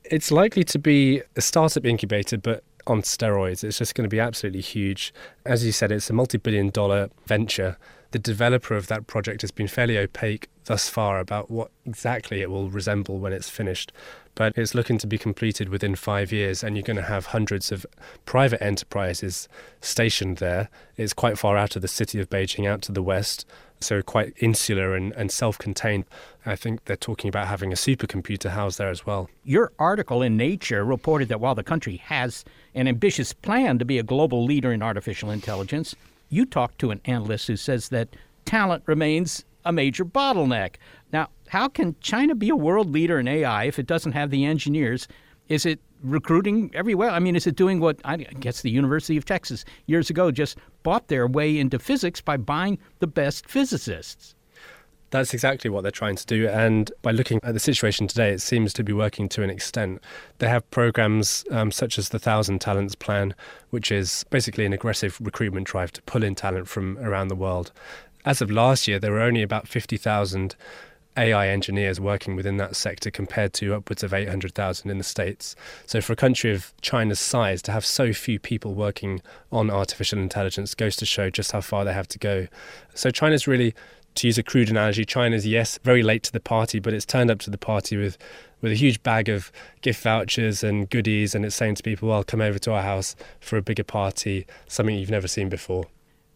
[0.04, 3.64] It's likely to be a startup incubator, but on steroids.
[3.64, 5.14] It's just going to be absolutely huge.
[5.46, 7.78] As you said, it's a multi-billion dollar venture
[8.14, 12.48] the developer of that project has been fairly opaque thus far about what exactly it
[12.48, 13.90] will resemble when it's finished.
[14.37, 17.72] But it's looking to be completed within five years, and you're going to have hundreds
[17.72, 17.85] of
[18.24, 19.48] private enterprises
[19.81, 20.68] stationed there.
[20.96, 23.46] It's quite far out of the city of Beijing, out to the west,
[23.81, 26.05] so quite insular and, and self contained.
[26.46, 29.29] I think they're talking about having a supercomputer housed there as well.
[29.42, 32.44] Your article in Nature reported that while the country has
[32.77, 35.96] an ambitious plan to be a global leader in artificial intelligence,
[36.35, 38.09] you talked to an analyst who says that
[38.44, 40.77] talent remains a major bottleneck.
[41.12, 44.44] Now, how can China be a world leader in AI if it doesn't have the
[44.44, 45.07] engineers?
[45.49, 47.11] Is it recruiting everywhere?
[47.11, 50.59] I mean, is it doing what I guess the University of Texas years ago just
[50.83, 54.35] bought their way into physics by buying the best physicists?
[55.14, 56.48] That's exactly what they're trying to do.
[56.48, 60.03] And by looking at the situation today, it seems to be working to an extent.
[60.38, 63.33] They have programs um, such as the Thousand Talents Plan,
[63.70, 67.70] which is basically an aggressive recruitment drive to pull in talent from around the world.
[68.24, 70.57] As of last year, there were only about 50,000
[71.16, 75.55] AI engineers working within that sector compared to upwards of 800,000 in the States.
[75.86, 79.22] So, for a country of China's size, to have so few people working
[79.53, 82.49] on artificial intelligence goes to show just how far they have to go.
[82.95, 83.76] So, China's really
[84.16, 87.30] To use a crude analogy, China's, yes, very late to the party, but it's turned
[87.30, 88.16] up to the party with,
[88.60, 89.50] with a huge bag of
[89.82, 93.16] gift vouchers and goodies, and it's saying to people, well, come over to our house
[93.40, 95.86] for a bigger party, something you've never seen before.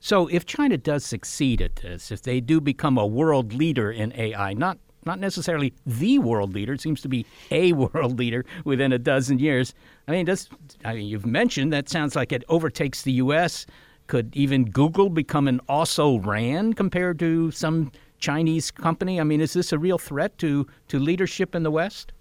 [0.01, 4.13] So, if China does succeed at this, if they do become a world leader in
[4.15, 8.93] AI, not not necessarily the world leader, it seems to be a world leader within
[8.93, 9.75] a dozen years.
[10.07, 10.49] I mean, does
[10.85, 13.67] I mean you've mentioned that sounds like it overtakes the U.S.
[14.09, 19.21] Could even Google become an also ran compared to some Chinese company?
[19.21, 22.13] I mean, is this a real threat to, to leadership in the West?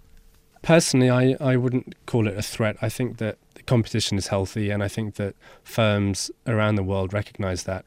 [0.61, 2.75] Personally, I, I wouldn't call it a threat.
[2.81, 7.13] I think that the competition is healthy, and I think that firms around the world
[7.13, 7.85] recognize that.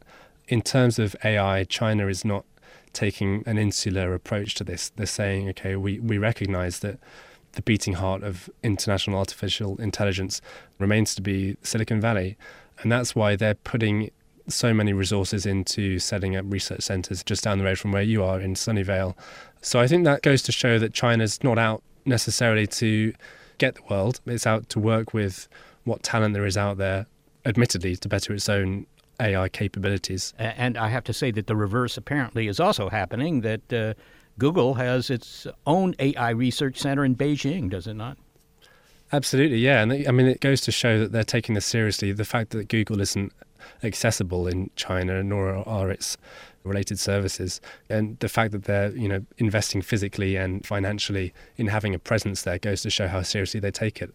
[0.48, 2.44] In terms of AI, China is not
[2.92, 4.90] taking an insular approach to this.
[4.90, 6.98] They're saying, okay, we, we recognize that
[7.53, 10.40] the beating heart of international artificial intelligence
[10.78, 12.36] remains to be Silicon Valley.
[12.83, 14.11] And that's why they're putting
[14.49, 18.24] so many resources into setting up research centers just down the road from where you
[18.24, 19.14] are in Sunnyvale.
[19.62, 23.12] So I think that goes to show that China's not out necessarily to
[23.59, 25.49] get the world, it's out to work with
[25.85, 27.07] what talent there is out there,
[27.45, 28.87] admittedly, to better its own
[29.20, 30.33] AI capabilities.
[30.39, 33.95] And I have to say that the reverse apparently is also happening, that uh,
[34.39, 38.16] Google has its own AI research center in Beijing, does it not?
[39.12, 39.82] Absolutely, yeah.
[39.82, 42.12] And I mean, it goes to show that they're taking this seriously.
[42.12, 43.32] The fact that Google isn't
[43.82, 46.16] accessible in China, nor are its
[46.62, 51.94] related services, and the fact that they're you know investing physically and financially in having
[51.94, 54.14] a presence there goes to show how seriously they take it.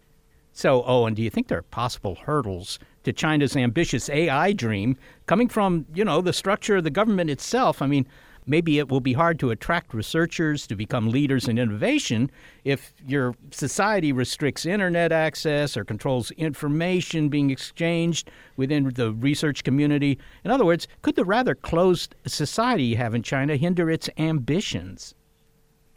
[0.52, 5.48] So, Owen, do you think there are possible hurdles to China's ambitious AI dream coming
[5.48, 7.82] from, you know, the structure of the government itself?
[7.82, 8.06] I mean,
[8.46, 12.30] maybe it will be hard to attract researchers to become leaders in innovation
[12.64, 20.18] if your society restricts internet access or controls information being exchanged within the research community.
[20.44, 25.14] In other words, could the rather closed society you have in China hinder its ambitions?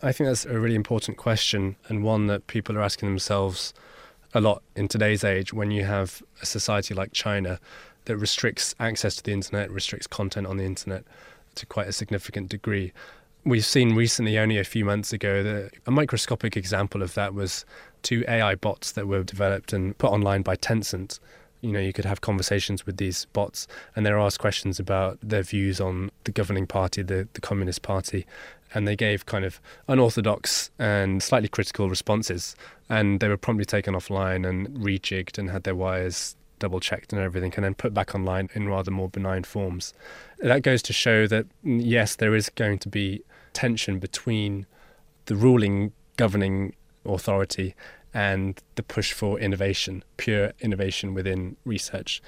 [0.02, 3.74] I think that's a really important question and one that people are asking themselves
[4.34, 7.60] a lot in today's age when you have a society like China
[8.06, 11.04] that restricts access to the internet, restricts content on the internet
[11.60, 12.92] to quite a significant degree.
[13.46, 17.66] We've seen recently, only a few months ago, that a microscopic example of that was
[18.02, 21.20] two AI bots that were developed and put online by Tencent.
[21.62, 25.44] You know, you could have conversations with these bots and they're asked questions about their
[25.44, 28.26] views on the governing party, the, the Communist Party,
[28.74, 32.56] and they gave kind of unorthodox and slightly critical responses.
[32.88, 37.22] And they were promptly taken offline and rejigged and had their wires double checked and
[37.22, 39.94] everything, and then put back online in rather more benign forms.
[40.40, 44.66] That goes to show that, mm, yes, there is going to be tension between
[45.26, 47.76] the ruling governing authority
[48.14, 52.22] and the push for innovation, pure innovation within research.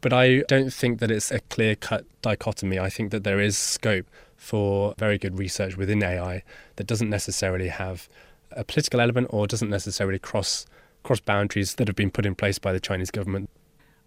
[0.00, 2.78] But I don't think that it's a clear cut dichotomy.
[2.78, 4.06] I think that there is scope
[4.36, 6.42] for very good research within AI
[6.76, 8.08] that doesn't necessarily have
[8.52, 10.66] a political element or doesn't necessarily cross
[11.02, 13.48] cross boundaries that have been put in place by the Chinese government.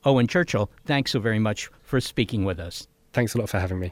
[0.06, 2.88] Owen Churchill, thanks so very much for speaking with us.
[3.12, 3.92] Thanks a lot for having me.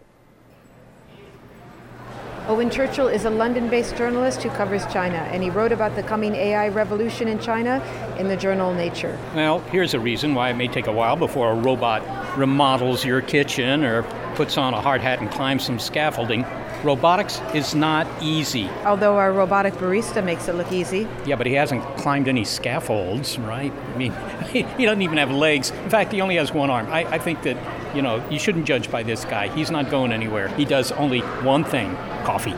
[2.47, 6.03] Owen Churchill is a London based journalist who covers China, and he wrote about the
[6.03, 7.84] coming AI revolution in China
[8.18, 9.20] in the journal Nature.
[9.36, 13.20] Well, here's a reason why it may take a while before a robot remodels your
[13.20, 14.03] kitchen or
[14.36, 16.45] puts on a hard hat and climbs some scaffolding.
[16.88, 18.69] Robotics is not easy.
[18.85, 21.05] Although our robotic barista makes it look easy.
[21.25, 23.73] Yeah, but he hasn't climbed any scaffolds, right?
[23.93, 24.13] I mean,
[24.77, 25.71] he doesn't even have legs.
[25.71, 26.88] In fact, he only has one arm.
[26.88, 27.57] I, I think that,
[27.93, 29.49] you know, you shouldn't judge by this guy.
[29.49, 30.47] He's not going anywhere.
[30.55, 32.55] He does only one thing coffee.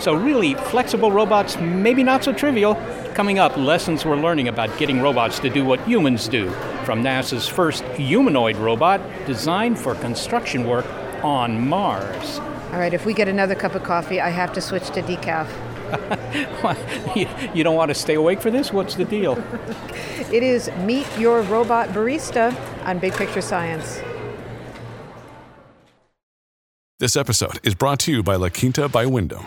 [0.00, 2.74] So, really, flexible robots, maybe not so trivial.
[3.14, 6.50] Coming up, lessons we're learning about getting robots to do what humans do.
[6.84, 10.86] From NASA's first humanoid robot designed for construction work
[11.22, 12.40] on Mars.
[12.72, 15.48] All right, if we get another cup of coffee, I have to switch to decaf.
[17.54, 18.70] you don't want to stay awake for this?
[18.70, 19.38] What's the deal?
[20.30, 22.54] it is Meet Your Robot Barista
[22.84, 24.02] on Big Picture Science.
[27.00, 29.46] This episode is brought to you by La Quinta by Wyndham.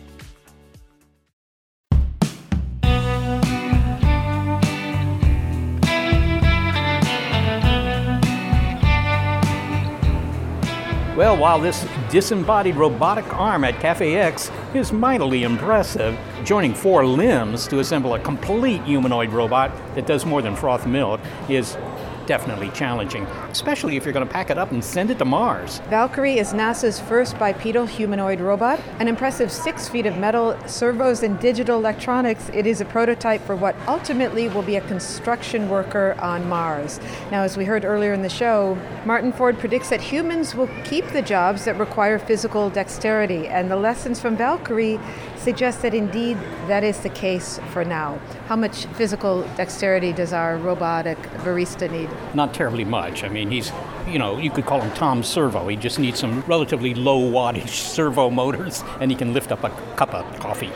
[11.21, 17.67] Well, while this disembodied robotic arm at Cafe X is mightily impressive, joining four limbs
[17.67, 21.77] to assemble a complete humanoid robot that does more than froth milk is
[22.25, 25.79] definitely challenging, especially if you're going to pack it up and send it to Mars.
[25.89, 28.79] Valkyrie is NASA's first bipedal humanoid robot.
[28.99, 33.55] An impressive six feet of metal, servos, and digital electronics, it is a prototype for
[33.55, 36.99] what ultimately will be a construction worker on Mars.
[37.31, 41.07] Now, as we heard earlier in the show, Martin Ford predicts that humans will keep
[41.07, 44.99] the jobs that require physical dexterity, and the lessons from Valkyrie
[45.41, 46.37] suggest that indeed
[46.67, 48.19] that is the case for now.
[48.47, 52.09] How much physical dexterity does our robotic barista need?
[52.35, 53.23] Not terribly much.
[53.23, 53.71] I mean, he's,
[54.07, 55.67] you know, you could call him Tom Servo.
[55.67, 59.69] He just needs some relatively low wattage servo motors and he can lift up a
[59.95, 60.71] cup of coffee.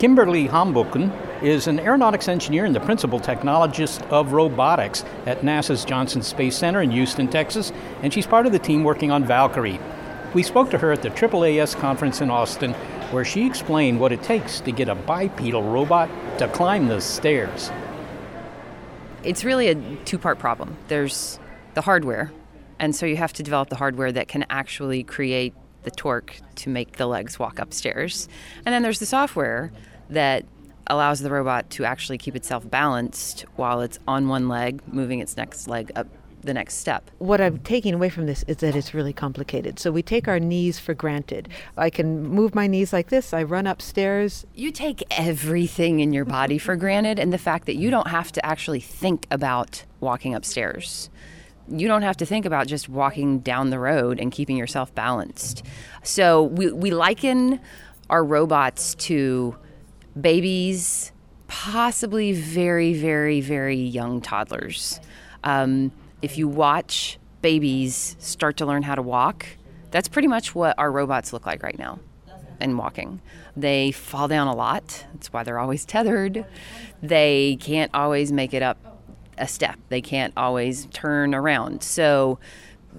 [0.00, 6.22] Kimberly Hambuchen is an aeronautics engineer and the principal technologist of robotics at NASA's Johnson
[6.22, 7.72] Space Center in Houston, Texas,
[8.02, 9.78] and she's part of the team working on Valkyrie.
[10.34, 12.74] We spoke to her at the AAAS conference in Austin,
[13.12, 16.08] where she explained what it takes to get a bipedal robot
[16.38, 17.70] to climb the stairs.
[19.22, 20.76] It's really a two part problem.
[20.88, 21.38] There's
[21.74, 22.32] the hardware,
[22.78, 25.54] and so you have to develop the hardware that can actually create
[25.84, 28.28] the torque to make the legs walk upstairs.
[28.64, 29.72] And then there's the software
[30.10, 30.44] that
[30.86, 35.36] allows the robot to actually keep itself balanced while it's on one leg, moving its
[35.36, 36.08] next leg up
[36.42, 37.10] the next step.
[37.18, 39.78] What I'm taking away from this is that it's really complicated.
[39.78, 41.48] So we take our knees for granted.
[41.76, 44.46] I can move my knees like this, I run upstairs.
[44.54, 48.32] You take everything in your body for granted, and the fact that you don't have
[48.32, 51.10] to actually think about walking upstairs.
[51.68, 55.64] You don't have to think about just walking down the road and keeping yourself balanced.
[56.02, 57.60] So we, we liken
[58.10, 59.56] our robots to
[60.20, 61.12] babies,
[61.46, 65.00] possibly very, very, very young toddlers.
[65.44, 69.46] Um, if you watch babies start to learn how to walk,
[69.90, 71.98] that's pretty much what our robots look like right now
[72.60, 73.20] and walking.
[73.56, 75.04] They fall down a lot.
[75.12, 76.46] That's why they're always tethered.
[77.02, 78.78] They can't always make it up
[79.36, 79.78] a step.
[79.88, 81.82] They can't always turn around.
[81.82, 82.38] So,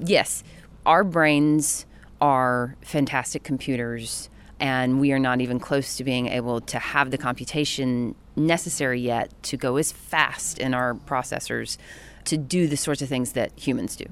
[0.05, 0.43] yes,
[0.85, 1.85] our brains
[2.19, 7.17] are fantastic computers and we are not even close to being able to have the
[7.17, 11.77] computation necessary yet to go as fast in our processors
[12.25, 14.05] to do the sorts of things that humans do.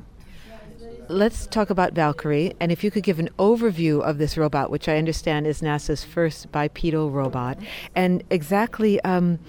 [1.07, 4.87] Let's talk about Valkyrie, and if you could give an overview of this robot, which
[4.87, 7.57] I understand is NASA's first bipedal robot,
[7.95, 9.39] and exactly um,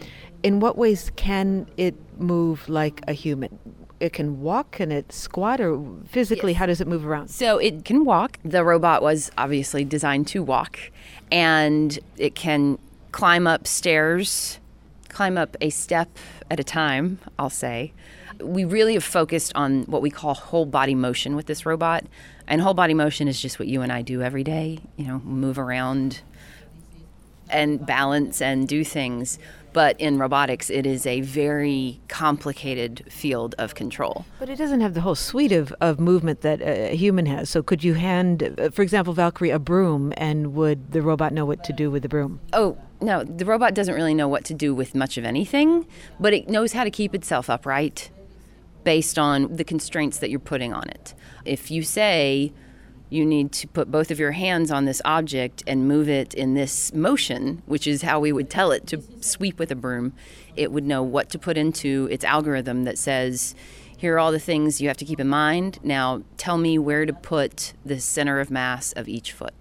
[0.42, 3.58] in what ways can it move like a human?
[4.00, 6.58] It can walk, can it squat, or physically, yes.
[6.58, 7.28] how does it move around?
[7.28, 8.38] So it can walk.
[8.44, 10.80] The robot was obviously designed to walk,
[11.30, 12.78] and it can
[13.12, 14.58] climb up stairs,
[15.08, 16.18] climb up a step
[16.50, 17.92] at a time, I'll say
[18.42, 22.04] we really have focused on what we call whole body motion with this robot.
[22.46, 25.20] And whole body motion is just what you and I do every day, you know,
[25.20, 26.20] move around
[27.48, 29.38] and balance and do things.
[29.72, 34.26] But in robotics, it is a very complicated field of control.
[34.38, 37.48] But it doesn't have the whole suite of, of movement that a human has.
[37.48, 41.46] So, could you hand, uh, for example, Valkyrie a broom, and would the robot know
[41.46, 42.40] what to do with the broom?
[42.52, 45.86] Oh, no, the robot doesn't really know what to do with much of anything,
[46.20, 48.10] but it knows how to keep itself upright
[48.84, 51.14] based on the constraints that you're putting on it.
[51.44, 52.52] If you say
[53.10, 56.54] you need to put both of your hands on this object and move it in
[56.54, 60.14] this motion, which is how we would tell it to sweep with a broom,
[60.56, 63.54] it would know what to put into its algorithm that says,
[63.98, 65.78] here are all the things you have to keep in mind.
[65.82, 69.54] Now tell me where to put the center of mass of each foot.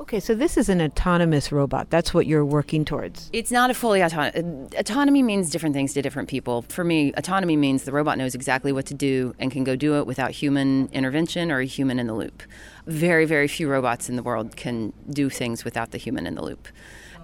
[0.00, 1.90] Okay, so this is an autonomous robot.
[1.90, 3.28] That's what you're working towards.
[3.32, 4.72] It's not a fully autonomous.
[4.78, 6.62] Autonomy means different things to different people.
[6.62, 9.98] For me, autonomy means the robot knows exactly what to do and can go do
[9.98, 12.44] it without human intervention or a human in the loop.
[12.86, 16.42] Very, very few robots in the world can do things without the human in the
[16.42, 16.68] loop.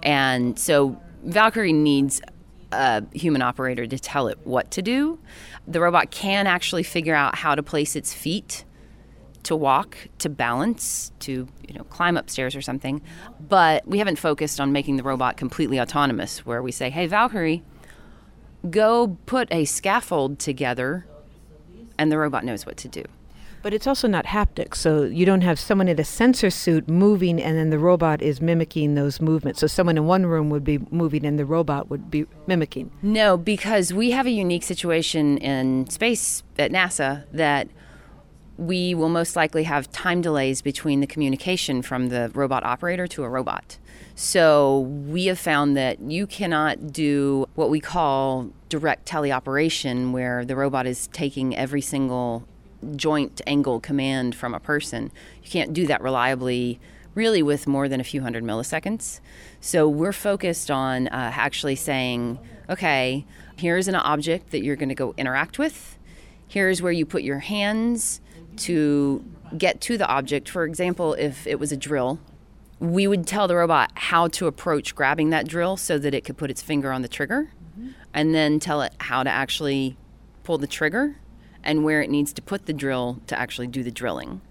[0.03, 2.21] And so Valkyrie needs
[2.73, 5.17] a human operator to tell it what to do.
[5.65, 8.65] The robot can actually figure out how to place its feet
[9.45, 13.01] to walk, to balance, to you know climb upstairs or something.
[13.39, 17.63] But we haven't focused on making the robot completely autonomous, where we say, "Hey, Valkyrie,
[18.69, 21.05] go put a scaffold together,"
[21.97, 23.03] and the robot knows what to do.
[23.61, 27.41] But it's also not haptic, so you don't have someone in a sensor suit moving
[27.41, 29.59] and then the robot is mimicking those movements.
[29.59, 32.91] So someone in one room would be moving and the robot would be mimicking.
[33.01, 37.67] No, because we have a unique situation in space at NASA that
[38.57, 43.23] we will most likely have time delays between the communication from the robot operator to
[43.23, 43.77] a robot.
[44.15, 50.55] So we have found that you cannot do what we call direct teleoperation, where the
[50.55, 52.47] robot is taking every single
[52.95, 55.11] joint angle command from a person.
[55.43, 56.79] You can't do that reliably,
[57.13, 59.19] really, with more than a few hundred milliseconds.
[59.59, 62.39] So we're focused on uh, actually saying,
[62.69, 63.25] okay,
[63.57, 65.97] here's an object that you're going to go interact with
[66.47, 68.21] Here's where you put your hands
[68.57, 69.23] to
[69.57, 70.49] get to the object.
[70.49, 72.19] For example, if it was a drill,
[72.79, 76.37] we would tell the robot how to approach grabbing that drill so that it could
[76.37, 77.91] put its finger on the trigger, mm-hmm.
[78.13, 79.97] and then tell it how to actually
[80.43, 81.17] pull the trigger
[81.63, 84.41] and where it needs to put the drill to actually do the drilling.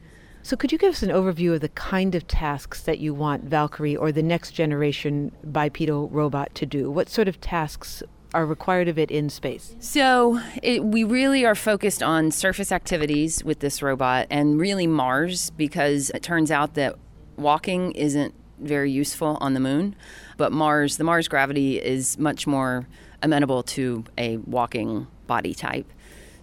[0.42, 3.44] So, could you give us an overview of the kind of tasks that you want
[3.44, 6.90] Valkyrie or the next generation bipedal robot to do?
[6.90, 8.02] What sort of tasks
[8.34, 9.74] are required of it in space?
[9.80, 15.50] So, it, we really are focused on surface activities with this robot and really Mars
[15.50, 16.96] because it turns out that
[17.36, 19.96] walking isn't very useful on the moon,
[20.36, 22.86] but Mars, the Mars gravity is much more
[23.22, 25.90] amenable to a walking body type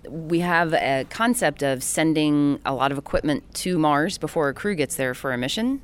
[0.09, 4.75] we have a concept of sending a lot of equipment to Mars before a crew
[4.75, 5.81] gets there for a mission.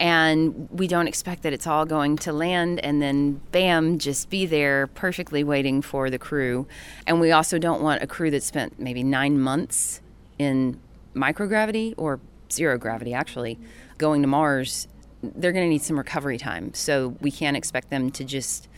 [0.00, 4.46] And we don't expect that it's all going to land and then bam, just be
[4.46, 6.68] there perfectly waiting for the crew.
[7.06, 10.00] And we also don't want a crew that spent maybe nine months
[10.38, 10.78] in
[11.14, 12.20] microgravity or
[12.50, 13.58] zero gravity actually
[13.98, 14.86] going to Mars.
[15.22, 16.72] They're going to need some recovery time.
[16.74, 18.68] So we can't expect them to just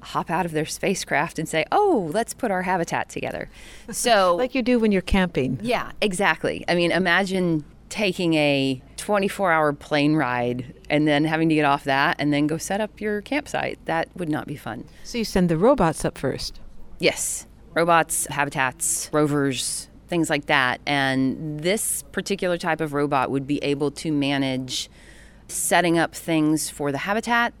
[0.00, 3.48] hop out of their spacecraft and say, "Oh, let's put our habitat together."
[3.90, 5.58] So, like you do when you're camping.
[5.62, 6.64] Yeah, exactly.
[6.68, 12.16] I mean, imagine taking a 24-hour plane ride and then having to get off that
[12.18, 13.78] and then go set up your campsite.
[13.84, 14.84] That would not be fun.
[15.04, 16.58] So you send the robots up first.
[16.98, 20.80] Yes, robots, habitats, rovers, things like that.
[20.86, 24.90] And this particular type of robot would be able to manage
[25.48, 27.52] setting up things for the habitat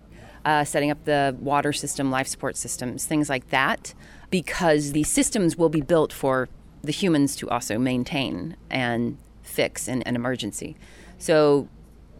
[0.44, 3.94] uh, setting up the water system, life support systems, things like that,
[4.30, 6.48] because these systems will be built for
[6.82, 9.16] the humans to also maintain and
[9.52, 10.76] fix in an emergency.
[11.18, 11.68] So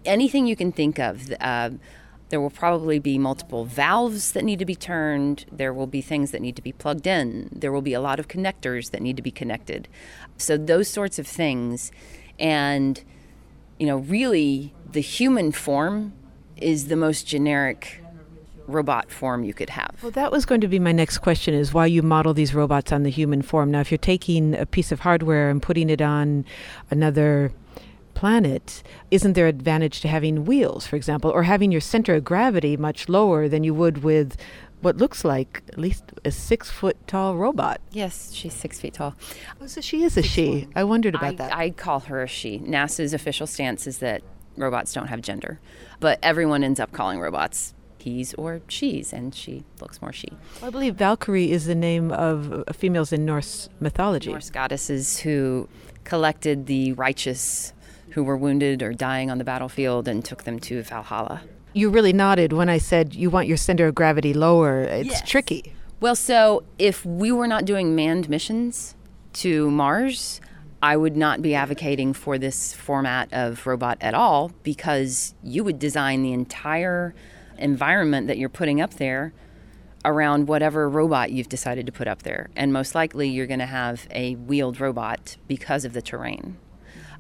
[0.04, 1.32] anything you can think of.
[1.40, 1.70] Uh,
[2.28, 5.44] there will probably be multiple valves that need to be turned.
[5.52, 7.50] There will be things that need to be plugged in.
[7.52, 9.86] There will be a lot of connectors that need to be connected.
[10.38, 11.92] So, those sorts of things.
[12.38, 13.04] And,
[13.78, 16.14] you know, really, the human form
[16.56, 18.01] is the most generic
[18.66, 19.96] robot form you could have.
[20.02, 22.92] Well, that was going to be my next question is why you model these robots
[22.92, 23.70] on the human form.
[23.70, 26.44] Now, if you're taking a piece of hardware and putting it on
[26.90, 27.52] another
[28.14, 32.76] planet, isn't there advantage to having wheels, for example, or having your center of gravity
[32.76, 34.36] much lower than you would with
[34.82, 37.80] what looks like at least a six foot tall robot.
[37.92, 39.14] Yes, she's six feet tall.
[39.60, 40.68] Oh, so she is a she.
[40.74, 41.56] I wondered about I, that.
[41.56, 42.58] I call her a she.
[42.58, 44.22] NASA's official stance is that
[44.56, 45.60] robots don't have gender,
[46.00, 50.28] but everyone ends up calling robots he's or she's, and she looks more she.
[50.62, 54.30] I believe Valkyrie is the name of uh, females in Norse mythology.
[54.30, 55.68] Norse goddesses who
[56.04, 57.72] collected the righteous
[58.10, 61.42] who were wounded or dying on the battlefield and took them to Valhalla.
[61.72, 64.82] You really nodded when I said you want your center of gravity lower.
[64.82, 65.28] It's yes.
[65.28, 65.72] tricky.
[66.00, 68.94] Well, so if we were not doing manned missions
[69.34, 70.40] to Mars,
[70.82, 75.78] I would not be advocating for this format of robot at all because you would
[75.78, 77.14] design the entire
[77.62, 79.32] environment that you're putting up there
[80.04, 82.50] around whatever robot you've decided to put up there.
[82.56, 86.58] And most likely you're going to have a wheeled robot because of the terrain.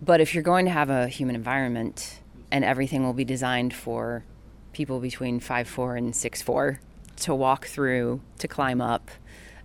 [0.00, 2.20] But if you're going to have a human environment
[2.50, 4.24] and everything will be designed for
[4.72, 6.78] people between 5'4 and 6'4
[7.16, 9.10] to walk through, to climb up,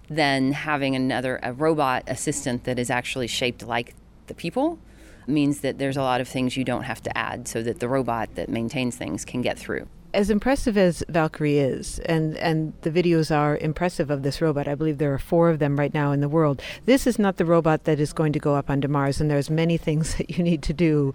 [0.10, 3.96] then having another a robot assistant that is actually shaped like
[4.28, 4.80] the people
[5.26, 7.88] means that there's a lot of things you don't have to add so that the
[7.88, 12.89] robot that maintains things can get through as impressive as Valkyrie is, and, and the
[12.89, 16.12] videos are impressive of this robot, I believe there are four of them right now
[16.12, 16.62] in the world.
[16.86, 19.49] This is not the robot that is going to go up onto Mars, and there's
[19.49, 21.14] many things that you need to do.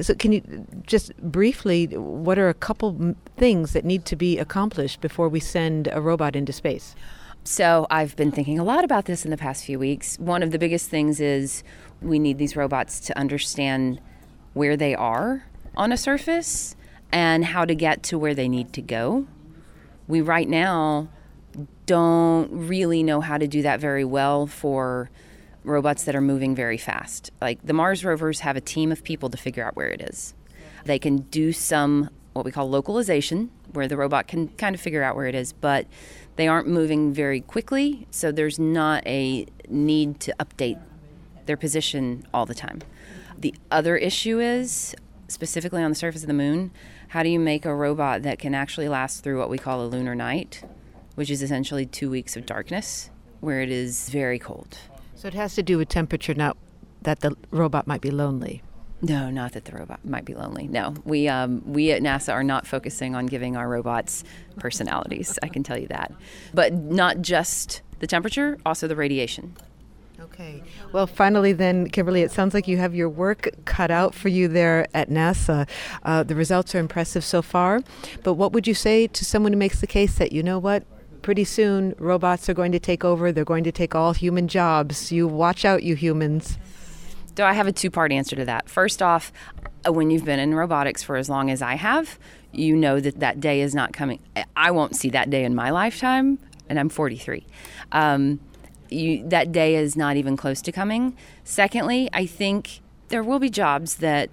[0.00, 5.00] So, can you just briefly, what are a couple things that need to be accomplished
[5.00, 6.94] before we send a robot into space?
[7.42, 10.18] So, I've been thinking a lot about this in the past few weeks.
[10.18, 11.64] One of the biggest things is
[12.00, 14.00] we need these robots to understand
[14.54, 16.76] where they are on a surface
[17.12, 19.26] and how to get to where they need to go.
[20.08, 21.08] We right now
[21.86, 25.10] don't really know how to do that very well for
[25.64, 27.30] robots that are moving very fast.
[27.40, 30.34] Like the Mars rovers have a team of people to figure out where it is.
[30.84, 35.02] They can do some what we call localization, where the robot can kind of figure
[35.02, 35.86] out where it is, but
[36.36, 40.80] they aren't moving very quickly, so there's not a need to update
[41.46, 42.80] their position all the time.
[43.36, 44.94] The other issue is,
[45.28, 46.70] specifically on the surface of the moon,
[47.10, 49.86] how do you make a robot that can actually last through what we call a
[49.86, 50.62] lunar night,
[51.16, 54.78] which is essentially two weeks of darkness where it is very cold?
[55.16, 56.56] So it has to do with temperature, not
[57.02, 58.62] that the robot might be lonely.
[59.02, 60.68] No, not that the robot might be lonely.
[60.68, 64.22] No, we um, we at NASA are not focusing on giving our robots
[64.60, 65.36] personalities.
[65.42, 66.12] I can tell you that,
[66.54, 69.56] but not just the temperature, also the radiation.
[70.22, 70.62] Okay.
[70.92, 74.48] Well, finally, then, Kimberly, it sounds like you have your work cut out for you
[74.48, 75.68] there at NASA.
[76.02, 77.80] Uh, the results are impressive so far.
[78.22, 80.84] But what would you say to someone who makes the case that, you know what,
[81.22, 85.10] pretty soon robots are going to take over, they're going to take all human jobs?
[85.10, 86.58] You watch out, you humans.
[87.36, 88.68] So I have a two part answer to that.
[88.68, 89.32] First off,
[89.86, 92.18] uh, when you've been in robotics for as long as I have,
[92.52, 94.20] you know that that day is not coming.
[94.56, 97.46] I won't see that day in my lifetime, and I'm 43.
[97.92, 98.40] Um,
[98.92, 101.16] you, that day is not even close to coming.
[101.44, 104.30] Secondly, I think there will be jobs that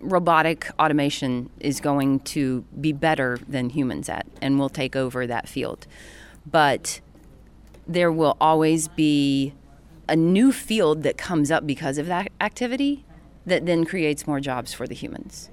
[0.00, 5.48] robotic automation is going to be better than humans at and will take over that
[5.48, 5.86] field.
[6.50, 7.00] But
[7.86, 9.54] there will always be
[10.08, 13.04] a new field that comes up because of that activity
[13.46, 15.50] that then creates more jobs for the humans.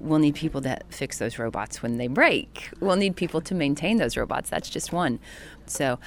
[0.00, 2.70] We'll need people that fix those robots when they break.
[2.80, 4.48] We'll need people to maintain those robots.
[4.48, 5.18] That's just one.
[5.66, 5.98] So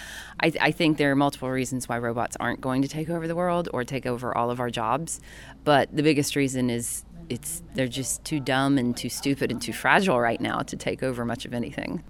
[0.42, 3.36] I, I, think there are multiple reasons why robots aren't going to take over the
[3.36, 5.20] world or take over all of our jobs.
[5.64, 9.74] But the biggest reason is it's they're just too dumb and too stupid and too
[9.74, 12.04] fragile right now to take over much of anything.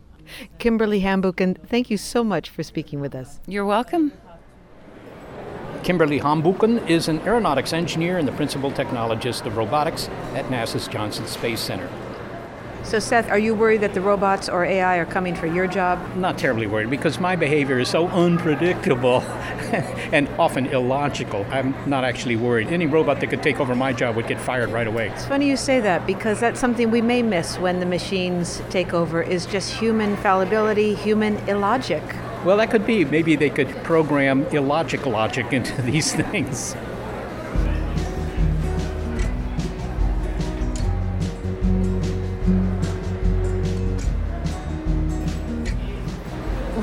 [0.58, 3.40] Kimberly Hambuchen, thank you so much for speaking with us.
[3.48, 4.12] You're welcome.
[5.86, 11.28] Kimberly Hambuchen is an aeronautics engineer and the principal technologist of robotics at NASA's Johnson
[11.28, 11.88] Space Center.
[12.82, 16.00] So, Seth, are you worried that the robots or AI are coming for your job?
[16.16, 19.22] Not terribly worried because my behavior is so unpredictable
[20.12, 21.46] and often illogical.
[21.52, 22.70] I'm not actually worried.
[22.70, 25.10] Any robot that could take over my job would get fired right away.
[25.10, 28.96] It's funny you say that because that's something we may miss when the machines take
[28.96, 32.02] over is just human fallibility, human illogic.
[32.46, 33.04] Well, that could be.
[33.04, 36.76] Maybe they could program illogic logic into these things.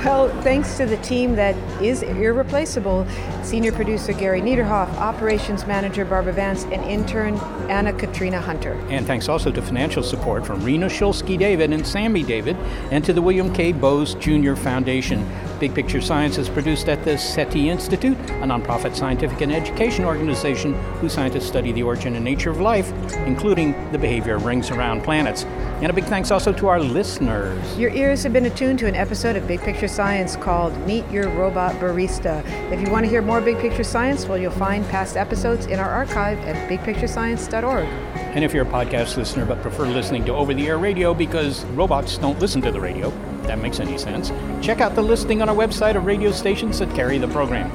[0.04, 3.06] Well, thanks to the team that is irreplaceable
[3.44, 7.36] senior producer Gary Niederhoff, operations manager Barbara Vance, and intern
[7.68, 8.72] Anna Katrina Hunter.
[8.88, 12.56] And thanks also to financial support from Rena Shulsky David and Sammy David,
[12.90, 13.70] and to the William K.
[13.70, 14.54] Bowes Jr.
[14.54, 15.24] Foundation.
[15.62, 20.74] Big Picture Science is produced at the SETI Institute, a nonprofit scientific and education organization
[20.94, 22.90] whose scientists study the origin and nature of life,
[23.26, 25.44] including the behavior of rings around planets.
[25.44, 27.78] And a big thanks also to our listeners.
[27.78, 31.28] Your ears have been attuned to an episode of Big Picture Science called Meet Your
[31.28, 32.44] Robot Barista.
[32.72, 35.78] If you want to hear more Big Picture Science, well, you'll find past episodes in
[35.78, 37.86] our archive at bigpicturescience.org.
[38.34, 41.64] And if you're a podcast listener but prefer listening to over the air radio because
[41.66, 43.12] robots don't listen to the radio,
[43.44, 44.30] that makes any sense,
[44.64, 47.70] check out the listing on our website of radio stations that carry the program.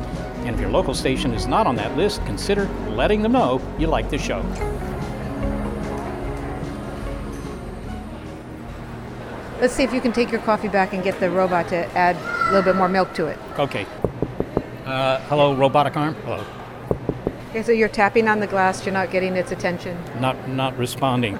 [0.46, 3.88] And if your local station is not on that list, consider letting them know you
[3.88, 4.42] like the show.
[9.60, 12.16] Let's see if you can take your coffee back and get the robot to add
[12.16, 13.40] a little bit more milk to it.
[13.58, 13.88] Okay.
[14.86, 16.14] Uh, hello, robotic arm.
[16.24, 16.46] Hello.
[17.50, 19.98] Okay, so you're tapping on the glass, you're not getting its attention.
[20.20, 21.40] Not not responding.